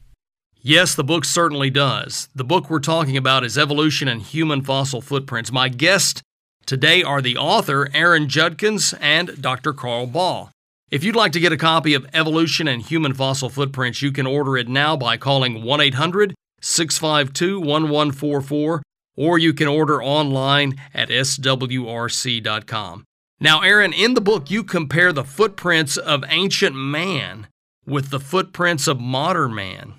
Yes, 0.63 0.95
the 0.95 1.05
book 1.05 1.25
certainly 1.25 1.71
does. 1.71 2.29
The 2.35 2.45
book 2.45 2.69
we're 2.69 2.81
talking 2.81 3.17
about 3.17 3.45
is 3.45 3.57
Evolution 3.57 4.09
and 4.09 4.21
Human 4.21 4.63
Fossil 4.63 5.01
Footprints. 5.01 5.51
My 5.51 5.71
guests 5.71 6.21
today 6.67 7.03
are 7.03 7.23
the 7.23 7.39
author, 7.39 7.89
Aaron 7.95 8.29
Judkins, 8.29 8.93
and 9.01 9.41
Dr. 9.41 9.73
Carl 9.73 10.07
Baugh. 10.07 10.51
If 10.91 11.03
you'd 11.05 11.17
like 11.17 11.33
to 11.33 11.41
get 11.41 11.53
a 11.53 11.57
copy 11.57 11.95
of 11.95 12.07
Evolution 12.13 12.69
and 12.69 12.83
Human 12.83 13.15
Fossil 13.15 13.49
Footprints, 13.49 14.03
you 14.03 14.13
can 14.13 14.27
order 14.27 14.59
it 14.59 14.69
now 14.69 14.97
by 14.97 15.17
calling 15.17 15.63
1 15.63 15.81
800 15.81 16.35
652 16.61 17.61
1144, 17.61 18.83
or 19.17 19.39
you 19.39 19.55
can 19.55 19.69
order 19.69 20.03
online 20.03 20.75
at 20.93 21.09
swrc.com. 21.09 23.05
Now, 23.41 23.63
Aaron, 23.63 23.95
in 23.95 24.13
the 24.13 24.21
book, 24.21 24.51
you 24.51 24.63
compare 24.63 25.13
the 25.13 25.25
footprints 25.25 25.97
of 25.97 26.25
ancient 26.29 26.77
man 26.77 27.47
with 27.87 28.11
the 28.11 28.21
footprints 28.21 28.87
of 28.87 29.01
modern 29.01 29.55
man. 29.55 29.95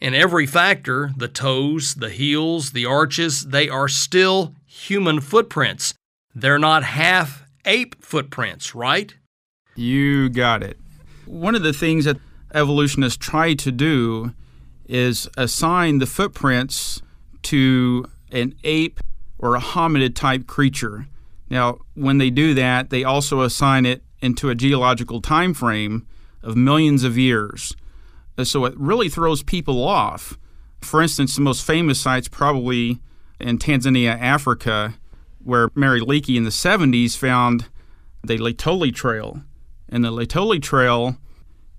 In 0.00 0.14
every 0.14 0.44
factor, 0.44 1.12
the 1.16 1.28
toes, 1.28 1.94
the 1.94 2.10
heels, 2.10 2.72
the 2.72 2.84
arches, 2.84 3.46
they 3.46 3.70
are 3.70 3.88
still 3.88 4.54
human 4.66 5.20
footprints. 5.20 5.94
They're 6.34 6.58
not 6.58 6.84
half 6.84 7.44
ape 7.64 8.04
footprints, 8.04 8.74
right? 8.74 9.14
You 9.76 10.28
got 10.28 10.62
it. 10.62 10.78
One 11.24 11.54
of 11.54 11.62
the 11.62 11.72
things 11.72 12.04
that 12.04 12.18
evolutionists 12.52 13.16
try 13.16 13.54
to 13.54 13.72
do 13.72 14.34
is 14.86 15.26
assign 15.38 15.98
the 15.98 16.06
footprints 16.06 17.00
to 17.44 18.04
an 18.30 18.54
ape 18.62 19.00
or 19.38 19.56
a 19.56 19.60
hominid 19.60 20.14
type 20.14 20.46
creature. 20.46 21.06
Now, 21.50 21.78
when 21.94 22.18
they 22.18 22.30
do 22.30 22.54
that, 22.54 22.90
they 22.90 23.04
also 23.04 23.42
assign 23.42 23.86
it 23.86 24.02
into 24.20 24.48
a 24.48 24.54
geological 24.54 25.20
time 25.20 25.54
frame 25.54 26.06
of 26.42 26.56
millions 26.56 27.04
of 27.04 27.18
years. 27.18 27.74
Uh, 28.36 28.44
so 28.44 28.64
it 28.64 28.74
really 28.76 29.08
throws 29.08 29.42
people 29.42 29.86
off. 29.86 30.38
For 30.80 31.00
instance, 31.00 31.34
the 31.34 31.42
most 31.42 31.64
famous 31.64 32.00
site's 32.00 32.28
probably 32.28 33.00
in 33.40 33.58
Tanzania, 33.58 34.18
Africa, 34.18 34.94
where 35.42 35.70
Mary 35.74 36.00
Leakey 36.00 36.36
in 36.36 36.44
the 36.44 36.50
70s 36.50 37.16
found 37.16 37.68
the 38.22 38.38
Laetoli 38.38 38.94
Trail. 38.94 39.42
And 39.88 40.04
the 40.04 40.10
Laetoli 40.10 40.60
Trail 40.62 41.16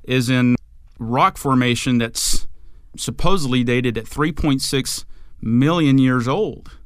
is 0.04 0.30
in 0.30 0.56
rock 1.00 1.38
formation 1.38 1.98
that's 1.98 2.48
supposedly 2.96 3.64
dated 3.64 3.98
at 3.98 4.06
3.6 4.06 5.06
million 5.42 5.98
years 5.98 6.28
old. 6.28 6.78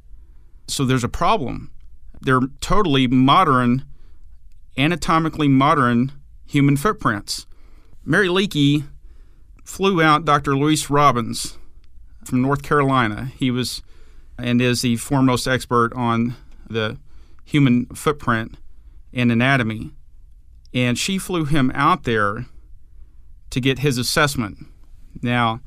So 0.66 0.84
there's 0.84 1.04
a 1.04 1.08
problem. 1.08 1.70
They're 2.20 2.40
totally 2.60 3.06
modern, 3.06 3.84
anatomically 4.76 5.48
modern 5.48 6.12
human 6.46 6.76
footprints. 6.76 7.46
Mary 8.04 8.28
Leakey 8.28 8.84
flew 9.64 10.02
out 10.02 10.24
Dr. 10.24 10.56
Louise 10.56 10.90
Robbins 10.90 11.58
from 12.24 12.42
North 12.42 12.62
Carolina. 12.62 13.30
He 13.36 13.50
was 13.50 13.82
and 14.38 14.60
is 14.60 14.82
the 14.82 14.96
foremost 14.96 15.46
expert 15.46 15.92
on 15.94 16.34
the 16.68 16.98
human 17.44 17.86
footprint 17.86 18.56
and 19.12 19.30
anatomy 19.30 19.92
and 20.72 20.98
she 20.98 21.18
flew 21.18 21.44
him 21.44 21.70
out 21.74 22.04
there 22.04 22.46
to 23.50 23.60
get 23.60 23.80
his 23.80 23.98
assessment. 23.98 24.66
Now, 25.22 25.60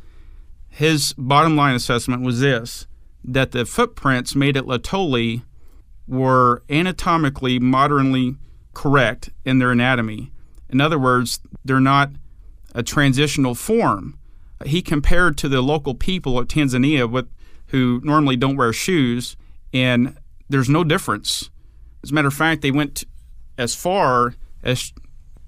his 0.69 1.13
bottom 1.17 1.55
line 1.55 1.75
assessment 1.75 2.23
was 2.23 2.39
this 2.39 2.87
that 3.25 3.51
the 3.51 3.65
footprints 3.65 4.35
made 4.35 4.57
at 4.57 4.65
Laetoli 4.65 5.43
were 6.07 6.63
anatomically 6.69 7.59
modernly 7.59 8.35
correct 8.73 9.29
in 9.45 9.59
their 9.59 9.71
anatomy. 9.71 10.31
In 10.69 10.81
other 10.81 10.99
words, 10.99 11.39
they're 11.63 11.79
not 11.79 12.11
a 12.75 12.83
transitional 12.83 13.55
form. 13.55 14.17
He 14.65 14.81
compared 14.81 15.37
to 15.39 15.49
the 15.49 15.61
local 15.61 15.93
people 15.93 16.39
of 16.39 16.47
Tanzania 16.47 17.09
with, 17.09 17.27
who 17.67 18.01
normally 18.03 18.35
don't 18.35 18.55
wear 18.55 18.73
shoes, 18.73 19.35
and 19.73 20.17
there's 20.49 20.69
no 20.69 20.83
difference. 20.83 21.49
As 22.03 22.11
a 22.11 22.13
matter 22.13 22.27
of 22.27 22.33
fact, 22.33 22.61
they 22.61 22.71
went 22.71 23.03
as 23.57 23.75
far 23.75 24.35
as 24.63 24.91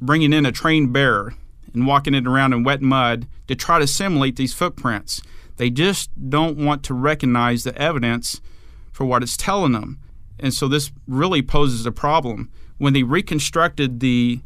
bringing 0.01 0.33
in 0.33 0.45
a 0.45 0.51
trained 0.51 0.93
bear 0.93 1.33
and 1.73 1.87
walking 1.87 2.13
it 2.13 2.27
around 2.27 2.53
in 2.53 2.63
wet 2.63 2.81
mud 2.81 3.27
to 3.47 3.55
try 3.55 3.79
to 3.79 3.87
simulate 3.87 4.35
these 4.35 4.53
footprints. 4.53 5.21
They 5.57 5.69
just 5.69 6.09
don't 6.29 6.57
want 6.57 6.83
to 6.83 6.93
recognize 6.93 7.63
the 7.63 7.77
evidence 7.77 8.41
for 8.91 9.05
what 9.05 9.23
it's 9.23 9.37
telling 9.37 9.71
them. 9.71 9.99
And 10.39 10.53
so 10.53 10.67
this 10.67 10.91
really 11.07 11.41
poses 11.41 11.85
a 11.85 11.91
problem. 11.91 12.51
When 12.77 12.93
they 12.93 13.03
reconstructed 13.03 13.99
the 13.99 14.41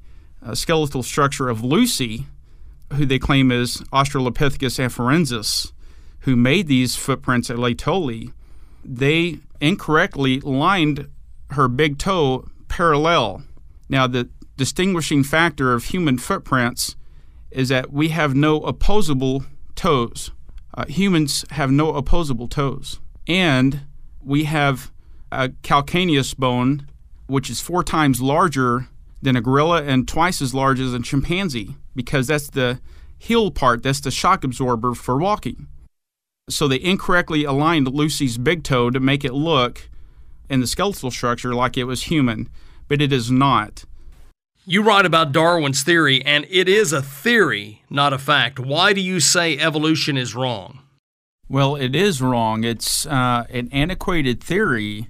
uh, 0.46 0.56
skeletal 0.56 1.04
structure 1.04 1.50
of 1.50 1.64
Lucy, 1.64 2.28
who 2.94 3.06
they 3.06 3.20
claim 3.20 3.52
is 3.52 3.78
Australopithecus 3.92 4.80
afarensis, 4.80 5.72
who 6.22 6.36
made 6.36 6.68
these 6.68 6.96
footprints 6.96 7.50
at 7.50 7.58
Laetoli, 7.58 8.34
they 8.84 9.40
incorrectly 9.60 10.40
lined 10.42 11.08
her 11.52 11.68
big 11.68 11.98
toe 11.98 12.48
parallel. 12.68 13.44
Now, 13.90 14.08
the 14.08 14.30
distinguishing 14.58 15.24
factor 15.24 15.74
of 15.74 15.86
human 15.86 16.18
footprints 16.18 16.96
is 17.52 17.70
that 17.70 17.92
we 17.92 18.10
have 18.10 18.36
no 18.36 18.62
opposable 18.62 19.44
toes. 19.76 20.32
Uh, 20.74 20.86
humans 20.86 21.46
have 21.52 21.72
no 21.72 21.96
opposable 21.96 22.48
toes. 22.48 23.00
And 23.28 23.82
we 24.22 24.44
have 24.44 24.92
a 25.32 25.50
calcaneus 25.50 26.36
bone, 26.36 26.88
which 27.28 27.50
is 27.50 27.62
four 27.62 27.84
times 27.84 28.22
larger 28.22 28.88
than 29.22 29.36
a 29.36 29.42
gorilla 29.42 29.84
and 29.84 30.08
twice 30.08 30.42
as 30.42 30.54
large 30.54 30.80
as 30.80 30.94
a 30.94 31.00
chimpanzee, 31.00 31.76
because 31.96 32.28
that's 32.28 32.50
the 32.50 32.80
heel 33.18 33.52
part, 33.52 33.84
that's 33.84 34.00
the 34.00 34.12
shock 34.12 34.44
absorber 34.44 34.94
for 34.94 35.18
walking. 35.18 35.68
So 36.50 36.68
they 36.68 36.82
incorrectly 36.82 37.44
aligned 37.44 37.88
Lucy's 37.88 38.38
big 38.38 38.64
toe 38.64 38.90
to 38.90 39.00
make 39.00 39.24
it 39.24 39.34
look 39.34 39.90
in 40.50 40.62
the 40.62 40.68
skeletal 40.68 41.12
structure 41.12 41.54
like 41.54 41.78
it 41.78 41.84
was 41.84 42.04
human, 42.04 42.50
but 42.88 43.02
it 43.02 43.14
is 43.14 43.30
not. 43.30 43.86
You 44.66 44.82
write 44.84 45.06
about 45.06 45.32
Darwin's 45.32 45.84
theory, 45.84 46.24
and 46.26 46.46
it 46.50 46.68
is 46.68 46.92
a 46.94 47.02
theory, 47.02 47.84
not 47.90 48.14
a 48.14 48.18
fact. 48.18 48.60
Why 48.60 48.94
do 48.94 49.02
you 49.02 49.20
say 49.20 49.58
evolution 49.58 50.18
is 50.18 50.36
wrong? 50.36 50.80
Well, 51.48 51.76
it 51.76 51.96
is 51.96 52.22
wrong. 52.22 52.64
It's 52.64 53.06
uh, 53.08 53.46
an 53.50 53.70
antiquated 53.72 54.44
theory 54.44 55.10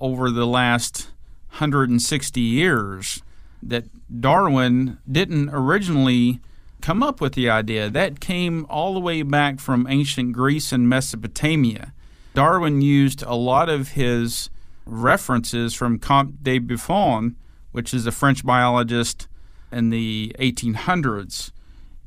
over 0.00 0.30
the 0.30 0.46
last 0.46 1.10
160 1.50 2.40
years 2.40 3.22
that 3.62 3.84
Darwin 4.20 4.98
didn't 5.10 5.50
originally 5.50 6.40
come 6.80 7.02
up 7.02 7.20
with 7.20 7.34
the 7.34 7.50
idea. 7.50 7.90
That 7.90 8.20
came 8.20 8.66
all 8.70 8.94
the 8.94 9.00
way 9.00 9.22
back 9.22 9.60
from 9.60 9.86
ancient 9.88 10.32
Greece 10.32 10.72
and 10.72 10.88
Mesopotamia. 10.88 11.92
Darwin 12.34 12.80
used 12.80 13.22
a 13.22 13.34
lot 13.34 13.68
of 13.68 13.90
his 13.90 14.50
references 14.86 15.74
from 15.74 15.98
Comte 15.98 16.42
de 16.42 16.58
Buffon, 16.58 17.36
which 17.72 17.92
is 17.92 18.06
a 18.06 18.12
French 18.12 18.44
biologist 18.44 19.28
in 19.70 19.90
the 19.90 20.34
1800s, 20.38 21.52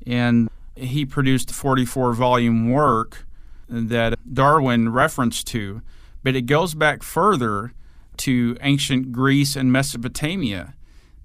and 0.05 0.49
he 0.75 1.05
produced 1.05 1.51
a 1.51 1.53
44 1.53 2.13
volume 2.13 2.69
work 2.71 3.25
that 3.69 4.17
Darwin 4.33 4.89
referenced 4.89 5.47
to. 5.47 5.81
But 6.23 6.35
it 6.35 6.43
goes 6.43 6.73
back 6.73 7.03
further 7.03 7.73
to 8.17 8.57
ancient 8.61 9.11
Greece 9.11 9.55
and 9.55 9.71
Mesopotamia. 9.71 10.75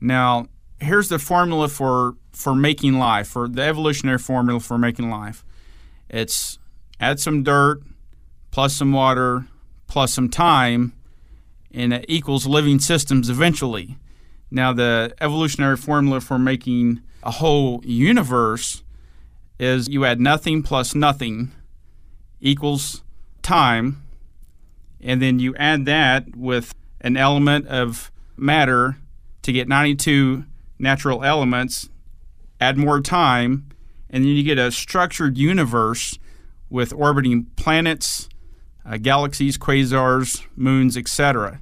Now, 0.01 0.47
here's 0.81 1.09
the 1.09 1.19
formula 1.19 1.69
for, 1.69 2.15
for 2.33 2.55
making 2.55 2.99
life, 2.99 3.29
for 3.29 3.49
the 3.49 3.63
evolutionary 3.63 4.19
formula 4.19 4.61
for 4.61 4.79
making 4.79 5.11
life. 5.11 5.45
It's 6.09 6.59
add 7.01 7.21
some 7.21 7.43
dirt, 7.43 7.83
plus 8.51 8.75
some 8.75 8.93
water, 8.93 9.47
plus 9.87 10.13
some 10.13 10.29
time, 10.29 10.93
and 11.73 11.93
it 11.93 12.05
equals 12.09 12.47
living 12.47 12.79
systems 12.79 13.29
eventually. 13.29 13.97
Now, 14.51 14.73
the 14.73 15.15
evolutionary 15.21 15.77
formula 15.77 16.21
for 16.21 16.39
making 16.39 17.03
a 17.23 17.33
whole 17.33 17.83
universe 17.85 18.83
is 19.59 19.89
you 19.89 20.05
add 20.05 20.21
nothing 20.21 20.63
plus 20.63 20.95
nothing 20.95 21.53
equals 22.41 23.03
time, 23.43 24.03
and 25.01 25.21
then 25.21 25.39
you 25.39 25.55
add 25.57 25.85
that 25.87 26.37
with 26.37 26.73
an 27.01 27.17
element 27.17 27.67
of 27.69 28.11
matter 28.37 28.97
to 29.43 29.53
get 29.53 29.69
92 29.69 30.45
natural 30.79 31.25
elements, 31.25 31.89
add 32.61 32.77
more 32.77 33.01
time, 33.01 33.69
and 34.11 34.25
then 34.25 34.31
you 34.31 34.43
get 34.43 34.59
a 34.59 34.71
structured 34.71 35.37
universe 35.37 36.19
with 36.71 36.93
orbiting 36.93 37.47
planets, 37.57 38.29
uh, 38.85 38.97
galaxies, 38.97 39.59
quasars, 39.59 40.45
moons, 40.57 40.97
etc. 40.97 41.61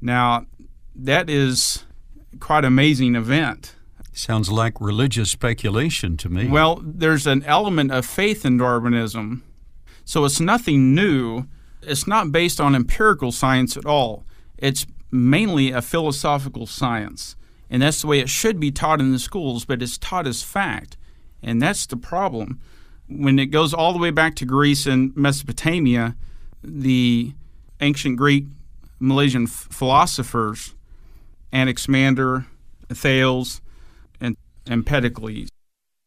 Now, 0.00 0.46
that 0.94 1.28
is 1.30 1.84
quite 2.40 2.60
an 2.60 2.66
amazing 2.66 3.14
event. 3.14 3.74
Sounds 4.12 4.50
like 4.50 4.80
religious 4.80 5.30
speculation 5.30 6.16
to 6.18 6.30
me. 6.30 6.48
Well, 6.48 6.80
there's 6.82 7.26
an 7.26 7.42
element 7.44 7.92
of 7.92 8.06
faith 8.06 8.46
in 8.46 8.56
Darwinism. 8.56 9.42
So 10.06 10.24
it's 10.24 10.40
nothing 10.40 10.94
new. 10.94 11.44
It's 11.82 12.06
not 12.06 12.32
based 12.32 12.58
on 12.58 12.74
empirical 12.74 13.30
science 13.30 13.76
at 13.76 13.84
all. 13.84 14.24
It's 14.58 14.86
mainly 15.10 15.70
a 15.70 15.82
philosophical 15.82 16.66
science. 16.66 17.36
And 17.68 17.82
that's 17.82 18.00
the 18.00 18.06
way 18.06 18.20
it 18.20 18.28
should 18.28 18.60
be 18.60 18.70
taught 18.70 19.00
in 19.00 19.12
the 19.12 19.18
schools, 19.18 19.64
but 19.64 19.82
it's 19.82 19.98
taught 19.98 20.26
as 20.26 20.42
fact. 20.42 20.96
And 21.42 21.60
that's 21.60 21.86
the 21.86 21.96
problem. 21.96 22.60
When 23.08 23.38
it 23.38 23.46
goes 23.46 23.74
all 23.74 23.92
the 23.92 23.98
way 23.98 24.10
back 24.10 24.34
to 24.36 24.44
Greece 24.44 24.86
and 24.86 25.16
Mesopotamia, 25.16 26.16
the 26.62 27.34
ancient 27.80 28.16
Greek 28.16 28.46
Milesian 29.00 29.48
philosophers, 29.48 30.74
Anaximander, 31.52 32.46
Thales, 32.88 33.60
and 34.20 34.36
Empedocles. 34.66 35.48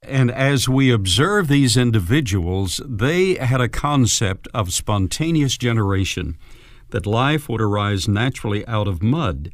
And 0.01 0.31
as 0.31 0.67
we 0.67 0.91
observe 0.91 1.47
these 1.47 1.77
individuals, 1.77 2.81
they 2.85 3.35
had 3.35 3.61
a 3.61 3.69
concept 3.69 4.47
of 4.53 4.73
spontaneous 4.73 5.57
generation, 5.57 6.37
that 6.91 7.05
life 7.05 7.47
would 7.49 7.61
arise 7.61 8.07
naturally 8.07 8.65
out 8.67 8.87
of 8.87 9.03
mud. 9.03 9.51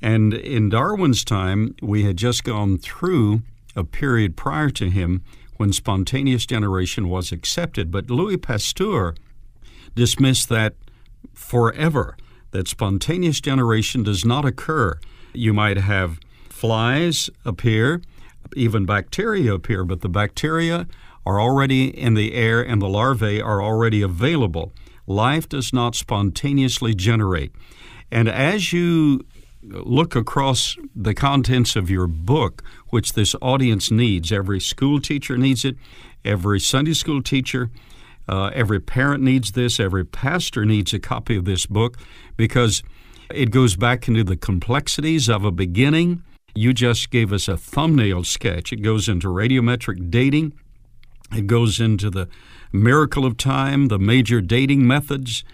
And 0.00 0.34
in 0.34 0.68
Darwin's 0.68 1.24
time, 1.24 1.76
we 1.80 2.04
had 2.04 2.16
just 2.16 2.44
gone 2.44 2.78
through 2.78 3.42
a 3.76 3.84
period 3.84 4.36
prior 4.36 4.70
to 4.70 4.90
him 4.90 5.22
when 5.56 5.72
spontaneous 5.72 6.44
generation 6.44 7.08
was 7.08 7.30
accepted. 7.30 7.90
But 7.90 8.10
Louis 8.10 8.36
Pasteur 8.36 9.14
dismissed 9.94 10.48
that 10.48 10.74
forever, 11.32 12.16
that 12.50 12.68
spontaneous 12.68 13.40
generation 13.40 14.02
does 14.02 14.24
not 14.24 14.44
occur. 14.44 14.98
You 15.32 15.52
might 15.52 15.78
have 15.78 16.18
flies 16.48 17.30
appear, 17.44 18.02
even 18.56 18.84
bacteria 18.84 19.54
appear, 19.54 19.84
but 19.84 20.00
the 20.00 20.08
bacteria 20.08 20.86
are 21.24 21.40
already 21.40 21.86
in 21.96 22.14
the 22.14 22.34
air 22.34 22.60
and 22.60 22.82
the 22.82 22.88
larvae 22.88 23.40
are 23.40 23.62
already 23.62 24.02
available. 24.02 24.72
Life 25.06 25.48
does 25.48 25.72
not 25.72 25.94
spontaneously 25.94 26.94
generate. 26.94 27.52
And 28.10 28.28
as 28.28 28.72
you 28.72 29.24
look 29.62 30.16
across 30.16 30.76
the 30.94 31.14
contents 31.14 31.76
of 31.76 31.88
your 31.88 32.06
book, 32.06 32.62
which 32.88 33.12
this 33.12 33.34
audience 33.40 33.90
needs. 33.90 34.32
Every 34.32 34.60
school 34.60 35.00
teacher 35.00 35.36
needs 35.36 35.64
it, 35.64 35.76
every 36.24 36.60
Sunday 36.60 36.94
school 36.94 37.22
teacher, 37.22 37.70
uh, 38.28 38.50
every 38.54 38.80
parent 38.80 39.22
needs 39.22 39.52
this, 39.52 39.78
every 39.78 40.04
pastor 40.04 40.64
needs 40.64 40.92
a 40.92 40.98
copy 40.98 41.36
of 41.36 41.44
this 41.44 41.66
book 41.66 41.96
because 42.36 42.82
it 43.32 43.50
goes 43.50 43.76
back 43.76 44.08
into 44.08 44.24
the 44.24 44.36
complexities 44.36 45.28
of 45.28 45.44
a 45.44 45.52
beginning. 45.52 46.22
You 46.54 46.72
just 46.72 47.10
gave 47.10 47.32
us 47.32 47.48
a 47.48 47.56
thumbnail 47.56 48.24
sketch. 48.24 48.72
It 48.72 48.82
goes 48.82 49.08
into 49.08 49.28
radiometric 49.28 50.10
dating, 50.10 50.52
it 51.30 51.46
goes 51.46 51.80
into 51.80 52.10
the 52.10 52.28
miracle 52.72 53.24
of 53.24 53.36
time, 53.36 53.88
the 53.88 53.98
major 53.98 54.40
dating 54.40 54.86
methods, 54.86 55.44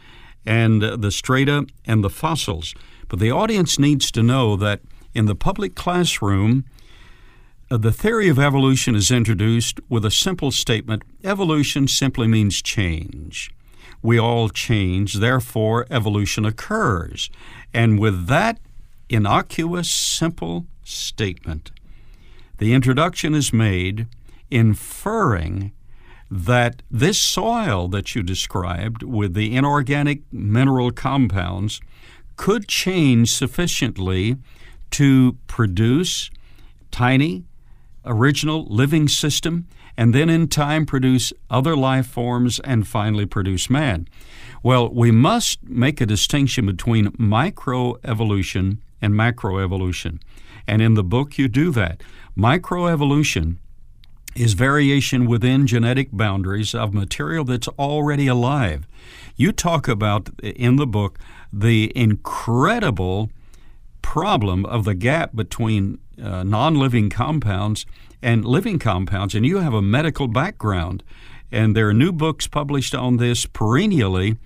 and 0.47 0.81
the 0.81 1.11
strata 1.11 1.67
and 1.87 2.03
the 2.03 2.11
fossils. 2.11 2.75
But 3.09 3.19
the 3.19 3.31
audience 3.31 3.79
needs 3.79 4.11
to 4.13 4.23
know 4.23 4.57
that 4.57 4.81
in 5.15 5.27
the 5.27 5.35
public 5.35 5.75
classroom, 5.75 6.65
uh, 7.71 7.77
the 7.77 7.93
theory 7.93 8.29
of 8.29 8.39
evolution 8.39 8.95
is 8.95 9.11
introduced 9.11 9.81
with 9.89 10.05
a 10.05 10.11
simple 10.11 10.51
statement 10.51 11.03
evolution 11.25 11.89
simply 11.89 12.27
means 12.27 12.63
change. 12.63 13.51
We 14.01 14.19
all 14.19 14.49
change, 14.49 15.15
therefore, 15.15 15.87
evolution 15.91 16.45
occurs. 16.45 17.31
And 17.75 17.99
with 17.99 18.27
that 18.29 18.59
innocuous, 19.09 19.91
simple 19.91 20.67
statement, 20.85 21.73
the 22.59 22.73
introduction 22.73 23.35
is 23.35 23.53
made 23.53 24.07
inferring 24.51 25.73
that 26.31 26.83
this 26.91 27.19
soil 27.19 27.89
that 27.89 28.15
you 28.15 28.23
described 28.23 29.03
with 29.03 29.35
the 29.35 29.55
inorganic 29.57 30.23
mineral 30.31 30.91
compounds 30.91 31.81
could 32.37 32.69
change 32.69 33.33
sufficiently 33.33 34.37
to 34.91 35.37
produce 35.47 36.31
tiny, 36.91 37.45
original 38.05 38.65
living 38.67 39.09
system, 39.09 39.67
and 39.97 40.15
then 40.15 40.31
in 40.31 40.47
time 40.49 40.87
produce 40.87 41.33
other 41.51 41.77
life 41.77 42.07
forms 42.07 42.61
and 42.61 42.87
finally 42.87 43.27
produce 43.27 43.69
man. 43.69 44.07
Well, 44.63 44.89
we 44.89 45.11
must 45.11 45.63
make 45.65 46.01
a 46.01 46.07
distinction 46.07 46.67
between 46.67 47.11
microevolution 47.13 48.79
and 49.03 49.15
macroevolution. 49.15 50.21
And 50.67 50.83
in 50.83 50.95
the 50.95 51.05
book, 51.05 51.39
you 51.39 51.49
do 51.49 51.71
that. 51.73 52.03
Microevolution 52.37 53.57
is 54.37 54.55
variation 54.55 55.27
within 55.27 55.67
genetic 55.67 56.09
boundaries 56.13 56.75
of 56.75 56.95
material 56.95 57.45
that's 57.45 57.69
already 57.69 58.27
alive. 58.27 58.87
You 59.37 59.53
talk 59.53 59.89
about 59.89 60.31
in 60.41 60.77
the 60.77 60.87
book 60.87 61.19
the 61.53 61.93
incredible 61.97 63.31
problem 64.03 64.65
of 64.67 64.85
the 64.85 64.95
gap 64.95 65.35
between 65.35 65.99
uh, 66.23 66.43
non 66.43 66.75
living 66.75 67.11
compounds 67.11 67.87
and 68.23 68.45
living 68.45 68.79
compounds, 68.79 69.35
and 69.35 69.47
you 69.47 69.59
have 69.59 69.75
a 69.75 69.83
medical 69.83 70.29
background. 70.29 71.03
And 71.51 71.75
there 71.75 71.89
are 71.89 71.95
new 71.95 72.13
books 72.13 72.47
published 72.47 72.95
on 72.95 73.17
this 73.17 73.47
perennially 73.47 74.37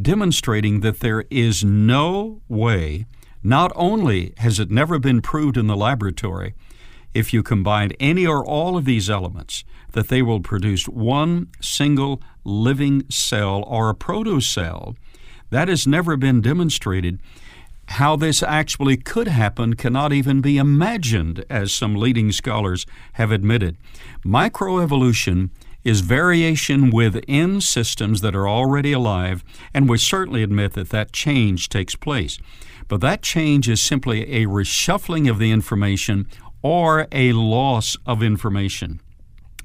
demonstrating 0.00 0.80
that 0.80 1.00
there 1.00 1.24
is 1.30 1.64
no 1.64 2.40
way, 2.48 3.06
not 3.42 3.72
only 3.74 4.34
has 4.38 4.58
it 4.58 4.70
never 4.70 4.98
been 4.98 5.20
proved 5.20 5.56
in 5.56 5.66
the 5.66 5.76
laboratory, 5.76 6.54
if 7.18 7.32
you 7.32 7.42
combine 7.42 7.90
any 7.98 8.24
or 8.24 8.46
all 8.46 8.76
of 8.76 8.84
these 8.84 9.10
elements, 9.10 9.64
that 9.92 10.06
they 10.06 10.22
will 10.22 10.40
produce 10.40 10.86
one 10.86 11.48
single 11.60 12.22
living 12.44 13.04
cell 13.10 13.64
or 13.66 13.90
a 13.90 13.94
protocell. 13.94 14.96
That 15.50 15.66
has 15.66 15.84
never 15.84 16.16
been 16.16 16.40
demonstrated. 16.40 17.18
How 17.88 18.14
this 18.14 18.40
actually 18.42 18.98
could 18.98 19.26
happen 19.26 19.74
cannot 19.74 20.12
even 20.12 20.40
be 20.40 20.58
imagined, 20.58 21.44
as 21.50 21.72
some 21.72 21.96
leading 21.96 22.30
scholars 22.30 22.86
have 23.14 23.32
admitted. 23.32 23.76
Microevolution 24.24 25.50
is 25.82 26.02
variation 26.02 26.90
within 26.90 27.60
systems 27.60 28.20
that 28.20 28.36
are 28.36 28.48
already 28.48 28.92
alive, 28.92 29.42
and 29.74 29.88
we 29.88 29.98
certainly 29.98 30.42
admit 30.42 30.74
that 30.74 30.90
that 30.90 31.12
change 31.12 31.68
takes 31.68 31.96
place. 31.96 32.38
But 32.88 33.00
that 33.00 33.22
change 33.22 33.68
is 33.68 33.82
simply 33.82 34.34
a 34.34 34.46
reshuffling 34.46 35.28
of 35.30 35.38
the 35.38 35.50
information 35.50 36.26
or 36.62 37.06
a 37.12 37.32
loss 37.32 37.96
of 38.06 38.22
information. 38.22 39.00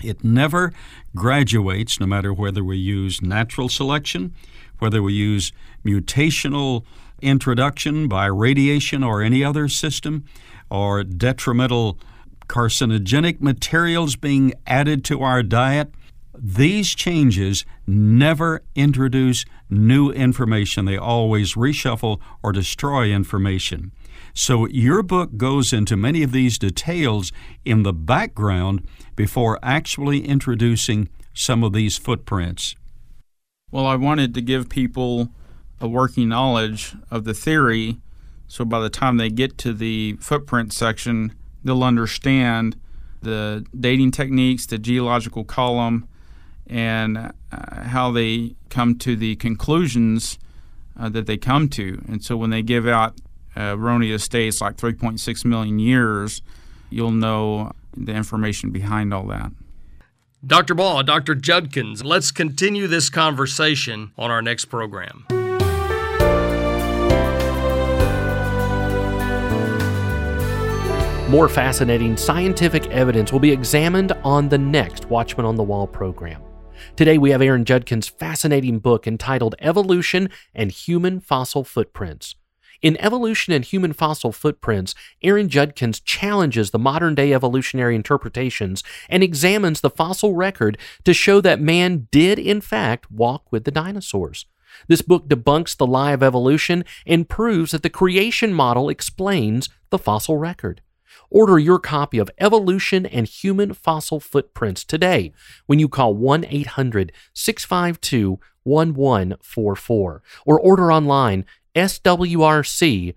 It 0.03 0.23
never 0.23 0.73
graduates, 1.15 1.99
no 1.99 2.05
matter 2.05 2.33
whether 2.33 2.63
we 2.63 2.77
use 2.77 3.21
natural 3.21 3.69
selection, 3.69 4.33
whether 4.79 5.01
we 5.01 5.13
use 5.13 5.53
mutational 5.85 6.83
introduction 7.21 8.07
by 8.07 8.25
radiation 8.25 9.03
or 9.03 9.21
any 9.21 9.43
other 9.43 9.67
system, 9.69 10.25
or 10.69 11.03
detrimental 11.03 11.97
carcinogenic 12.47 13.39
materials 13.39 14.15
being 14.15 14.53
added 14.67 15.05
to 15.05 15.21
our 15.21 15.41
diet. 15.41 15.93
These 16.37 16.95
changes 16.95 17.63
never 17.87 18.63
introduce 18.75 19.45
new 19.69 20.11
information. 20.11 20.85
They 20.85 20.97
always 20.97 21.53
reshuffle 21.53 22.19
or 22.41 22.51
destroy 22.51 23.11
information. 23.11 23.91
So 24.33 24.67
your 24.67 25.03
book 25.03 25.37
goes 25.37 25.73
into 25.73 25.95
many 25.95 26.23
of 26.23 26.31
these 26.31 26.57
details 26.57 27.31
in 27.63 27.83
the 27.83 27.93
background 27.93 28.87
before 29.15 29.59
actually 29.61 30.25
introducing 30.25 31.09
some 31.33 31.63
of 31.63 31.73
these 31.73 31.97
footprints. 31.97 32.75
Well, 33.71 33.85
I 33.85 33.95
wanted 33.95 34.33
to 34.35 34.41
give 34.41 34.69
people 34.69 35.29
a 35.79 35.87
working 35.87 36.29
knowledge 36.29 36.95
of 37.11 37.23
the 37.23 37.33
theory 37.33 37.97
so 38.53 38.63
by 38.63 38.81
the 38.81 38.89
time 38.91 39.17
they 39.17 39.31
get 39.31 39.57
to 39.59 39.73
the 39.73 40.13
footprint 40.19 40.73
section, 40.73 41.33
they'll 41.63 41.83
understand 41.83 42.75
the 43.23 43.65
dating 43.75 44.11
techniques, 44.11 44.67
the 44.67 44.77
geological 44.77 45.43
column, 45.43 46.07
and 46.67 47.17
uh, 47.17 47.31
how 47.85 48.11
they 48.11 48.55
come 48.69 48.95
to 48.99 49.15
the 49.15 49.37
conclusions 49.37 50.37
uh, 50.99 51.09
that 51.09 51.25
they 51.25 51.35
come 51.35 51.67
to. 51.69 52.03
And 52.07 52.23
so 52.23 52.37
when 52.37 52.51
they 52.51 52.61
give 52.61 52.87
out 52.87 53.15
Uh, 53.55 53.75
erroneous 53.77 54.27
dates 54.27 54.61
like 54.61 54.77
3.6 54.77 55.45
million 55.45 55.79
years, 55.79 56.41
you'll 56.89 57.11
know 57.11 57.71
the 57.95 58.11
information 58.11 58.71
behind 58.71 59.13
all 59.13 59.27
that. 59.27 59.51
Dr. 60.45 60.73
Baugh, 60.73 61.03
Dr. 61.03 61.35
Judkins, 61.35 62.03
let's 62.03 62.31
continue 62.31 62.87
this 62.87 63.09
conversation 63.09 64.11
on 64.17 64.29
our 64.29 64.41
next 64.41 64.65
program. 64.65 65.25
More 71.29 71.49
fascinating 71.49 72.17
scientific 72.17 72.85
evidence 72.91 73.31
will 73.31 73.39
be 73.39 73.51
examined 73.51 74.11
on 74.23 74.49
the 74.49 74.57
next 74.57 75.09
Watchman 75.09 75.45
on 75.45 75.55
the 75.55 75.63
Wall 75.63 75.87
program. 75.87 76.41
Today, 76.95 77.17
we 77.17 77.31
have 77.31 77.41
Aaron 77.41 77.65
Judkins' 77.65 78.07
fascinating 78.07 78.79
book 78.79 79.07
entitled 79.07 79.55
Evolution 79.59 80.29
and 80.53 80.71
Human 80.71 81.19
Fossil 81.19 81.63
Footprints. 81.63 82.35
In 82.83 82.97
Evolution 82.99 83.53
and 83.53 83.63
Human 83.63 83.93
Fossil 83.93 84.33
Footprints, 84.33 84.93
Aaron 85.21 85.47
Judkins 85.47 86.01
challenges 86.01 86.71
the 86.71 86.77
modern 86.77 87.15
day 87.15 87.31
evolutionary 87.33 87.95
interpretations 87.95 88.83
and 89.07 89.23
examines 89.23 89.79
the 89.79 89.89
fossil 89.89 90.35
record 90.35 90.77
to 91.05 91.13
show 91.13 91.39
that 91.39 91.61
man 91.61 92.09
did, 92.11 92.37
in 92.37 92.59
fact, 92.59 93.09
walk 93.09 93.49
with 93.53 93.63
the 93.63 93.71
dinosaurs. 93.71 94.47
This 94.89 95.01
book 95.01 95.29
debunks 95.29 95.77
the 95.77 95.87
lie 95.87 96.11
of 96.11 96.21
evolution 96.21 96.83
and 97.07 97.29
proves 97.29 97.71
that 97.71 97.83
the 97.83 97.89
creation 97.89 98.53
model 98.53 98.89
explains 98.89 99.69
the 99.89 99.99
fossil 99.99 100.37
record. 100.37 100.81
Order 101.29 101.59
your 101.59 101.79
copy 101.79 102.17
of 102.17 102.29
Evolution 102.37 103.05
and 103.05 103.27
Human 103.27 103.73
Fossil 103.73 104.19
Footprints 104.19 104.83
today 104.83 105.31
when 105.67 105.79
you 105.79 105.87
call 105.87 106.15
1 106.15 106.45
800 106.49 107.13
652 107.33 108.39
1144 108.63 110.21
or 110.45 110.59
order 110.59 110.91
online 110.91 111.45
swrc.com. 111.75 113.13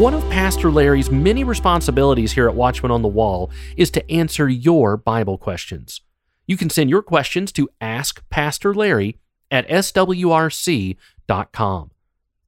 One 0.00 0.14
of 0.14 0.22
Pastor 0.30 0.70
Larry's 0.70 1.10
many 1.10 1.44
responsibilities 1.44 2.32
here 2.32 2.48
at 2.48 2.54
Watchman 2.54 2.90
on 2.90 3.02
the 3.02 3.08
Wall 3.08 3.50
is 3.76 3.90
to 3.90 4.10
answer 4.10 4.48
your 4.48 4.96
Bible 4.96 5.36
questions. 5.36 6.00
You 6.46 6.56
can 6.56 6.70
send 6.70 6.88
your 6.88 7.02
questions 7.02 7.52
to 7.52 7.68
Ask 7.82 8.26
Pastor 8.30 8.72
Larry 8.72 9.18
at 9.50 9.68
swrc.com. 9.68 10.96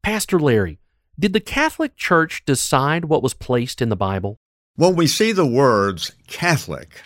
Pastor 0.02 0.40
Larry, 0.40 0.78
did 1.18 1.34
the 1.34 1.40
Catholic 1.40 1.94
Church 1.94 2.42
decide 2.46 3.04
what 3.04 3.22
was 3.22 3.34
placed 3.34 3.82
in 3.82 3.90
the 3.90 3.96
Bible? 3.96 4.38
When 4.76 4.96
we 4.96 5.06
see 5.06 5.32
the 5.32 5.46
words 5.46 6.12
Catholic 6.26 7.02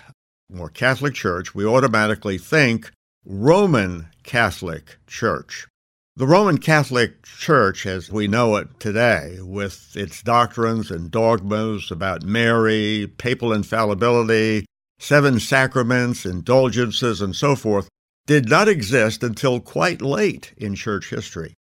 or 0.57 0.71
Catholic 0.71 1.15
Church, 1.15 1.57
we 1.57 1.67
automatically 1.67 2.39
think 2.39 2.93
Roman 3.29 4.07
Catholic 4.23 4.99
Church. 5.09 5.67
The 6.15 6.29
Roman 6.29 6.59
Catholic 6.59 7.25
Church, 7.25 7.85
as 7.85 8.09
we 8.09 8.29
know 8.29 8.55
it 8.55 8.69
today, 8.79 9.39
with 9.41 9.97
its 9.97 10.23
doctrines 10.23 10.93
and 10.93 11.11
dogmas 11.11 11.91
about 11.91 12.23
Mary, 12.23 13.13
papal 13.19 13.53
infallibility, 13.53 14.65
seven 15.01 15.41
sacraments, 15.41 16.25
indulgences, 16.25 17.21
and 17.21 17.35
so 17.35 17.57
forth, 17.57 17.89
did 18.27 18.49
not 18.49 18.69
exist 18.69 19.25
until 19.25 19.59
quite 19.59 20.01
late 20.01 20.55
in 20.57 20.77
church 20.77 21.11
history. 21.11 21.55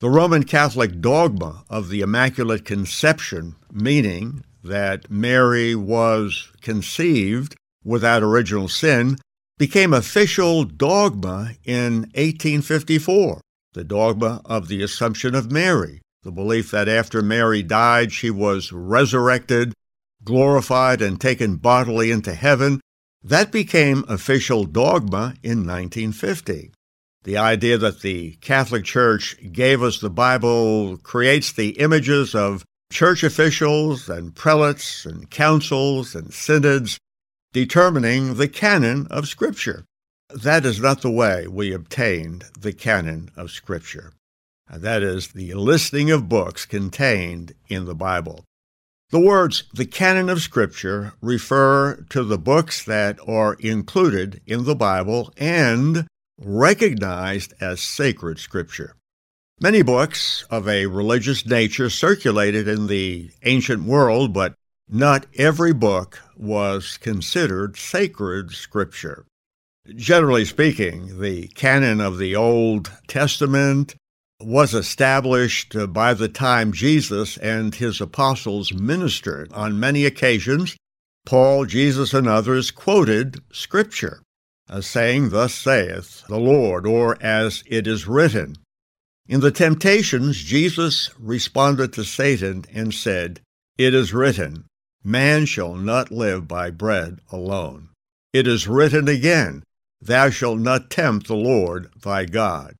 The 0.00 0.10
Roman 0.10 0.42
Catholic 0.42 1.00
dogma 1.00 1.64
of 1.70 1.88
the 1.88 2.02
Immaculate 2.02 2.66
Conception, 2.66 3.56
meaning 3.72 4.44
that 4.62 5.10
Mary 5.10 5.74
was 5.74 6.52
conceived 6.60 7.56
without 7.82 8.22
original 8.22 8.68
sin, 8.68 9.16
became 9.58 9.92
official 9.92 10.64
dogma 10.64 11.52
in 11.64 12.00
1854, 12.14 13.40
the 13.72 13.84
dogma 13.84 14.42
of 14.44 14.68
the 14.68 14.82
Assumption 14.82 15.34
of 15.34 15.50
Mary, 15.50 16.02
the 16.22 16.32
belief 16.32 16.70
that 16.70 16.88
after 16.88 17.22
Mary 17.22 17.62
died, 17.62 18.12
she 18.12 18.30
was 18.30 18.72
resurrected, 18.72 19.72
glorified, 20.24 21.00
and 21.00 21.20
taken 21.20 21.56
bodily 21.56 22.10
into 22.10 22.34
heaven. 22.34 22.80
That 23.22 23.50
became 23.50 24.04
official 24.08 24.64
dogma 24.64 25.34
in 25.42 25.66
1950. 25.66 26.72
The 27.24 27.36
idea 27.36 27.78
that 27.78 28.02
the 28.02 28.32
Catholic 28.40 28.84
Church 28.84 29.36
gave 29.52 29.82
us 29.82 29.98
the 29.98 30.10
Bible 30.10 30.96
creates 30.98 31.50
the 31.50 31.70
images 31.80 32.34
of 32.34 32.64
church 32.92 33.24
officials 33.24 34.08
and 34.08 34.34
prelates 34.34 35.04
and 35.04 35.28
councils 35.28 36.14
and 36.14 36.32
synods 36.32 36.98
determining 37.56 38.34
the 38.34 38.48
canon 38.48 39.06
of 39.06 39.26
Scripture. 39.26 39.86
That 40.28 40.66
is 40.66 40.78
not 40.78 41.00
the 41.00 41.10
way 41.10 41.46
we 41.48 41.72
obtained 41.72 42.44
the 42.60 42.74
canon 42.74 43.30
of 43.34 43.50
Scripture. 43.50 44.12
Uh, 44.70 44.76
that 44.76 45.02
is 45.02 45.28
the 45.28 45.54
listing 45.54 46.10
of 46.10 46.28
books 46.28 46.66
contained 46.66 47.54
in 47.70 47.86
the 47.86 47.94
Bible. 47.94 48.44
The 49.08 49.20
words 49.20 49.64
the 49.72 49.86
canon 49.86 50.28
of 50.28 50.42
Scripture 50.42 51.14
refer 51.22 52.04
to 52.10 52.24
the 52.24 52.36
books 52.36 52.84
that 52.84 53.18
are 53.26 53.54
included 53.54 54.42
in 54.44 54.64
the 54.64 54.76
Bible 54.76 55.32
and 55.38 56.06
recognized 56.38 57.54
as 57.58 57.80
sacred 57.80 58.38
Scripture. 58.38 58.96
Many 59.62 59.80
books 59.80 60.44
of 60.50 60.68
a 60.68 60.84
religious 60.84 61.46
nature 61.46 61.88
circulated 61.88 62.68
in 62.68 62.86
the 62.86 63.30
ancient 63.44 63.84
world, 63.84 64.34
but 64.34 64.56
not 64.88 65.26
every 65.36 65.72
book 65.72 66.22
was 66.36 66.98
considered 66.98 67.76
sacred 67.76 68.52
scripture. 68.52 69.26
Generally 69.94 70.44
speaking, 70.44 71.20
the 71.20 71.48
canon 71.48 72.00
of 72.00 72.18
the 72.18 72.34
Old 72.36 72.90
Testament 73.06 73.94
was 74.40 74.74
established 74.74 75.74
by 75.92 76.14
the 76.14 76.28
time 76.28 76.72
Jesus 76.72 77.36
and 77.38 77.74
his 77.74 78.00
apostles 78.00 78.72
ministered. 78.72 79.52
On 79.52 79.80
many 79.80 80.04
occasions, 80.04 80.76
Paul, 81.24 81.64
Jesus, 81.64 82.14
and 82.14 82.28
others 82.28 82.70
quoted 82.70 83.42
Scripture, 83.50 84.22
as 84.68 84.86
saying, 84.86 85.30
Thus 85.30 85.54
saith 85.54 86.24
the 86.28 86.38
Lord, 86.38 86.86
or 86.86 87.20
as 87.20 87.64
it 87.66 87.86
is 87.86 88.06
written. 88.06 88.56
In 89.28 89.40
the 89.40 89.50
temptations, 89.50 90.36
Jesus 90.36 91.10
responded 91.18 91.92
to 91.94 92.04
Satan 92.04 92.64
and 92.72 92.94
said, 92.94 93.40
It 93.76 93.92
is 93.92 94.14
written, 94.14 94.66
Man 95.06 95.46
shall 95.46 95.76
not 95.76 96.10
live 96.10 96.48
by 96.48 96.70
bread 96.70 97.20
alone. 97.30 97.90
It 98.32 98.48
is 98.48 98.66
written 98.66 99.06
again, 99.06 99.62
Thou 100.00 100.30
shalt 100.30 100.58
not 100.58 100.90
tempt 100.90 101.28
the 101.28 101.36
Lord 101.36 101.92
thy 102.02 102.24
God. 102.24 102.74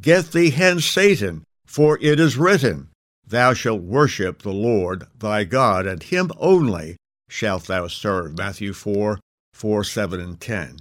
Get 0.00 0.32
thee 0.32 0.48
hence, 0.48 0.86
Satan, 0.86 1.44
for 1.66 1.98
it 2.00 2.18
is 2.18 2.38
written, 2.38 2.88
Thou 3.26 3.52
shalt 3.52 3.82
worship 3.82 4.40
the 4.40 4.54
Lord 4.54 5.04
thy 5.18 5.44
God, 5.44 5.86
and 5.86 6.02
him 6.02 6.30
only 6.38 6.96
shalt 7.28 7.66
thou 7.66 7.88
serve. 7.88 8.38
Matthew 8.38 8.72
4 8.72 9.20
4, 9.52 9.84
7, 9.84 10.18
and 10.18 10.40
10. 10.40 10.78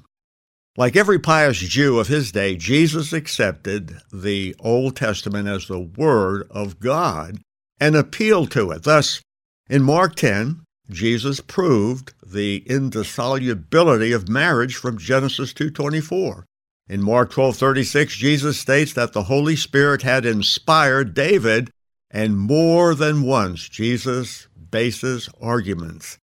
Like 0.77 0.95
every 0.95 1.19
pious 1.19 1.57
Jew 1.59 1.99
of 1.99 2.07
his 2.07 2.31
day, 2.31 2.55
Jesus 2.55 3.11
accepted 3.11 3.97
the 4.13 4.55
Old 4.61 4.95
Testament 4.95 5.49
as 5.49 5.67
the 5.67 5.79
Word 5.79 6.47
of 6.49 6.79
God 6.79 7.41
and 7.81 7.97
appealed 7.97 8.49
to 8.51 8.71
it. 8.71 8.83
Thus, 8.83 9.21
in 9.69 9.83
Mark 9.83 10.15
10, 10.15 10.61
Jesus 10.89 11.41
proved 11.41 12.13
the 12.25 12.63
indissolubility 12.67 14.11
of 14.11 14.29
marriage 14.29 14.75
from 14.75 14.97
Genesis 14.97 15.53
2:24. 15.53 16.45
In 16.87 17.01
Mark 17.01 17.31
12:36, 17.31 18.15
Jesus 18.15 18.59
states 18.59 18.93
that 18.93 19.13
the 19.13 19.23
Holy 19.23 19.55
Spirit 19.55 20.03
had 20.03 20.25
inspired 20.25 21.13
David, 21.13 21.71
and 22.11 22.37
more 22.37 22.93
than 22.93 23.23
once 23.23 23.67
Jesus 23.67 24.47
bases 24.71 25.29
arguments 25.41 26.17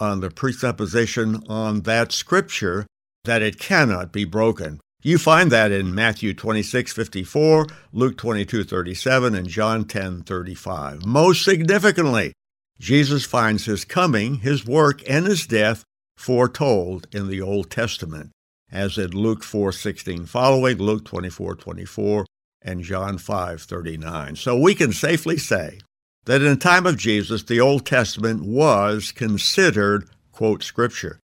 on 0.00 0.20
the 0.20 0.30
presupposition 0.30 1.42
on 1.48 1.82
that 1.82 2.12
scripture 2.12 2.86
that 3.24 3.42
it 3.42 3.58
cannot 3.58 4.12
be 4.12 4.24
broken. 4.24 4.80
You 5.02 5.18
find 5.18 5.52
that 5.52 5.70
in 5.70 5.94
Matthew 5.94 6.34
26:54, 6.34 7.66
Luke 7.92 8.16
22:37, 8.16 9.34
and 9.34 9.48
John 9.48 9.84
10:35. 9.84 11.06
Most 11.06 11.44
significantly, 11.44 12.32
Jesus 12.78 13.24
finds 13.24 13.64
his 13.64 13.84
coming, 13.84 14.36
his 14.36 14.64
work, 14.64 15.02
and 15.08 15.26
his 15.26 15.46
death 15.46 15.84
foretold 16.16 17.06
in 17.12 17.28
the 17.28 17.40
Old 17.40 17.70
Testament, 17.70 18.30
as 18.70 18.98
in 18.98 19.10
Luke 19.10 19.42
4:16 19.42 20.26
following, 20.26 20.78
Luke 20.78 21.04
24:24, 21.04 22.24
and 22.62 22.82
John 22.82 23.18
5:39. 23.18 24.36
So 24.36 24.58
we 24.58 24.74
can 24.74 24.92
safely 24.92 25.38
say 25.38 25.80
that 26.24 26.42
in 26.42 26.50
the 26.50 26.56
time 26.56 26.86
of 26.86 26.96
Jesus, 26.96 27.42
the 27.42 27.60
Old 27.60 27.86
Testament 27.86 28.42
was 28.42 29.12
considered 29.12 30.08
quote 30.32 30.62
scripture 30.62 31.18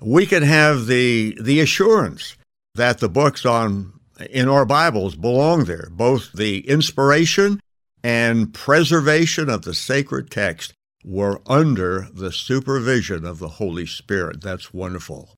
we 0.00 0.26
can 0.26 0.42
have 0.42 0.86
the 0.86 1.36
the 1.40 1.60
assurance 1.60 2.36
that 2.74 2.98
the 2.98 3.08
books 3.08 3.44
on 3.44 3.92
in 4.30 4.48
our 4.48 4.64
Bibles 4.64 5.14
belong 5.14 5.64
there, 5.64 5.88
both 5.90 6.32
the 6.32 6.60
inspiration 6.68 7.60
and 8.02 8.52
preservation 8.54 9.48
of 9.48 9.62
the 9.62 9.74
sacred 9.74 10.30
text 10.30 10.72
were 11.04 11.40
under 11.46 12.08
the 12.12 12.32
supervision 12.32 13.24
of 13.24 13.38
the 13.38 13.48
Holy 13.48 13.86
Spirit. 13.86 14.40
That's 14.40 14.72
wonderful. 14.72 15.30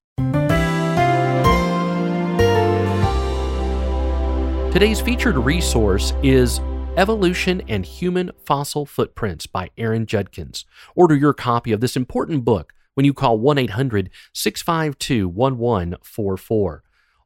Today's 4.72 5.00
featured 5.00 5.36
resource 5.36 6.14
is 6.22 6.60
Evolution 6.96 7.62
and 7.68 7.86
Human 7.86 8.30
Fossil 8.44 8.84
Footprints 8.86 9.46
by 9.46 9.70
Aaron 9.78 10.06
Judkins. 10.06 10.64
Order 10.94 11.14
your 11.14 11.32
copy 11.32 11.72
of 11.72 11.80
this 11.80 11.96
important 11.96 12.44
book 12.44 12.72
when 12.94 13.06
you 13.06 13.14
call 13.14 13.38
1 13.38 13.58
800 13.58 14.10
652 14.34 15.28
1144. 15.28 16.82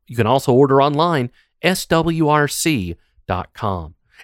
You 0.06 0.16
can 0.16 0.26
also 0.26 0.52
order 0.52 0.80
online, 0.80 1.30
swrc.com. 1.64 2.96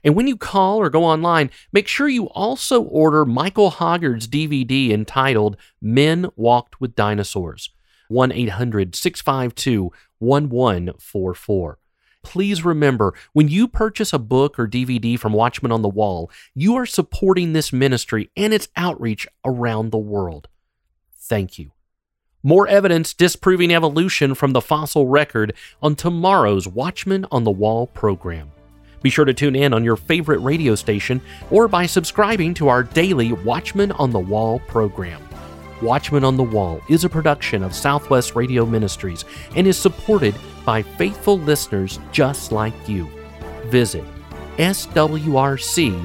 And 0.04 0.14
when 0.14 0.26
you 0.26 0.36
call 0.36 0.78
or 0.78 0.90
go 0.90 1.04
online, 1.04 1.50
make 1.72 1.88
sure 1.88 2.08
you 2.08 2.28
also 2.30 2.82
order 2.82 3.24
Michael 3.24 3.70
Hoggard's 3.70 4.28
DVD 4.28 4.90
entitled 4.90 5.56
Men 5.80 6.28
Walked 6.36 6.80
with 6.80 6.94
Dinosaurs. 6.94 7.70
1 8.08 8.32
800 8.32 8.94
652 8.94 9.92
1144. 10.18 11.78
Please 12.22 12.64
remember 12.64 13.14
when 13.32 13.48
you 13.48 13.66
purchase 13.66 14.12
a 14.12 14.18
book 14.18 14.58
or 14.58 14.68
DVD 14.68 15.18
from 15.18 15.32
Watchmen 15.32 15.72
on 15.72 15.82
the 15.82 15.88
Wall, 15.88 16.30
you 16.54 16.76
are 16.76 16.86
supporting 16.86 17.52
this 17.52 17.72
ministry 17.72 18.30
and 18.36 18.54
its 18.54 18.68
outreach 18.76 19.26
around 19.44 19.90
the 19.90 19.98
world. 19.98 20.48
Thank 21.16 21.58
you. 21.58 21.72
More 22.44 22.68
evidence 22.68 23.14
disproving 23.14 23.72
evolution 23.72 24.34
from 24.34 24.52
the 24.52 24.60
fossil 24.60 25.06
record 25.06 25.54
on 25.80 25.96
tomorrow's 25.96 26.68
Watchmen 26.68 27.26
on 27.30 27.44
the 27.44 27.50
Wall 27.50 27.86
program. 27.88 28.52
Be 29.02 29.10
sure 29.10 29.24
to 29.24 29.34
tune 29.34 29.56
in 29.56 29.74
on 29.74 29.84
your 29.84 29.96
favorite 29.96 30.38
radio 30.38 30.74
station 30.74 31.20
or 31.50 31.68
by 31.68 31.86
subscribing 31.86 32.54
to 32.54 32.68
our 32.68 32.82
daily 32.82 33.32
Watchmen 33.32 33.92
on 33.92 34.10
the 34.10 34.18
Wall 34.18 34.60
program. 34.60 35.20
Watchmen 35.82 36.24
on 36.24 36.36
the 36.36 36.42
Wall 36.42 36.80
is 36.88 37.04
a 37.04 37.08
production 37.08 37.62
of 37.62 37.74
Southwest 37.74 38.36
Radio 38.36 38.64
Ministries 38.64 39.24
and 39.56 39.66
is 39.66 39.76
supported 39.76 40.34
by 40.64 40.82
faithful 40.82 41.38
listeners 41.38 41.98
just 42.12 42.52
like 42.52 42.88
you. 42.88 43.10
Visit 43.66 44.04
swrc.com. 44.58 46.02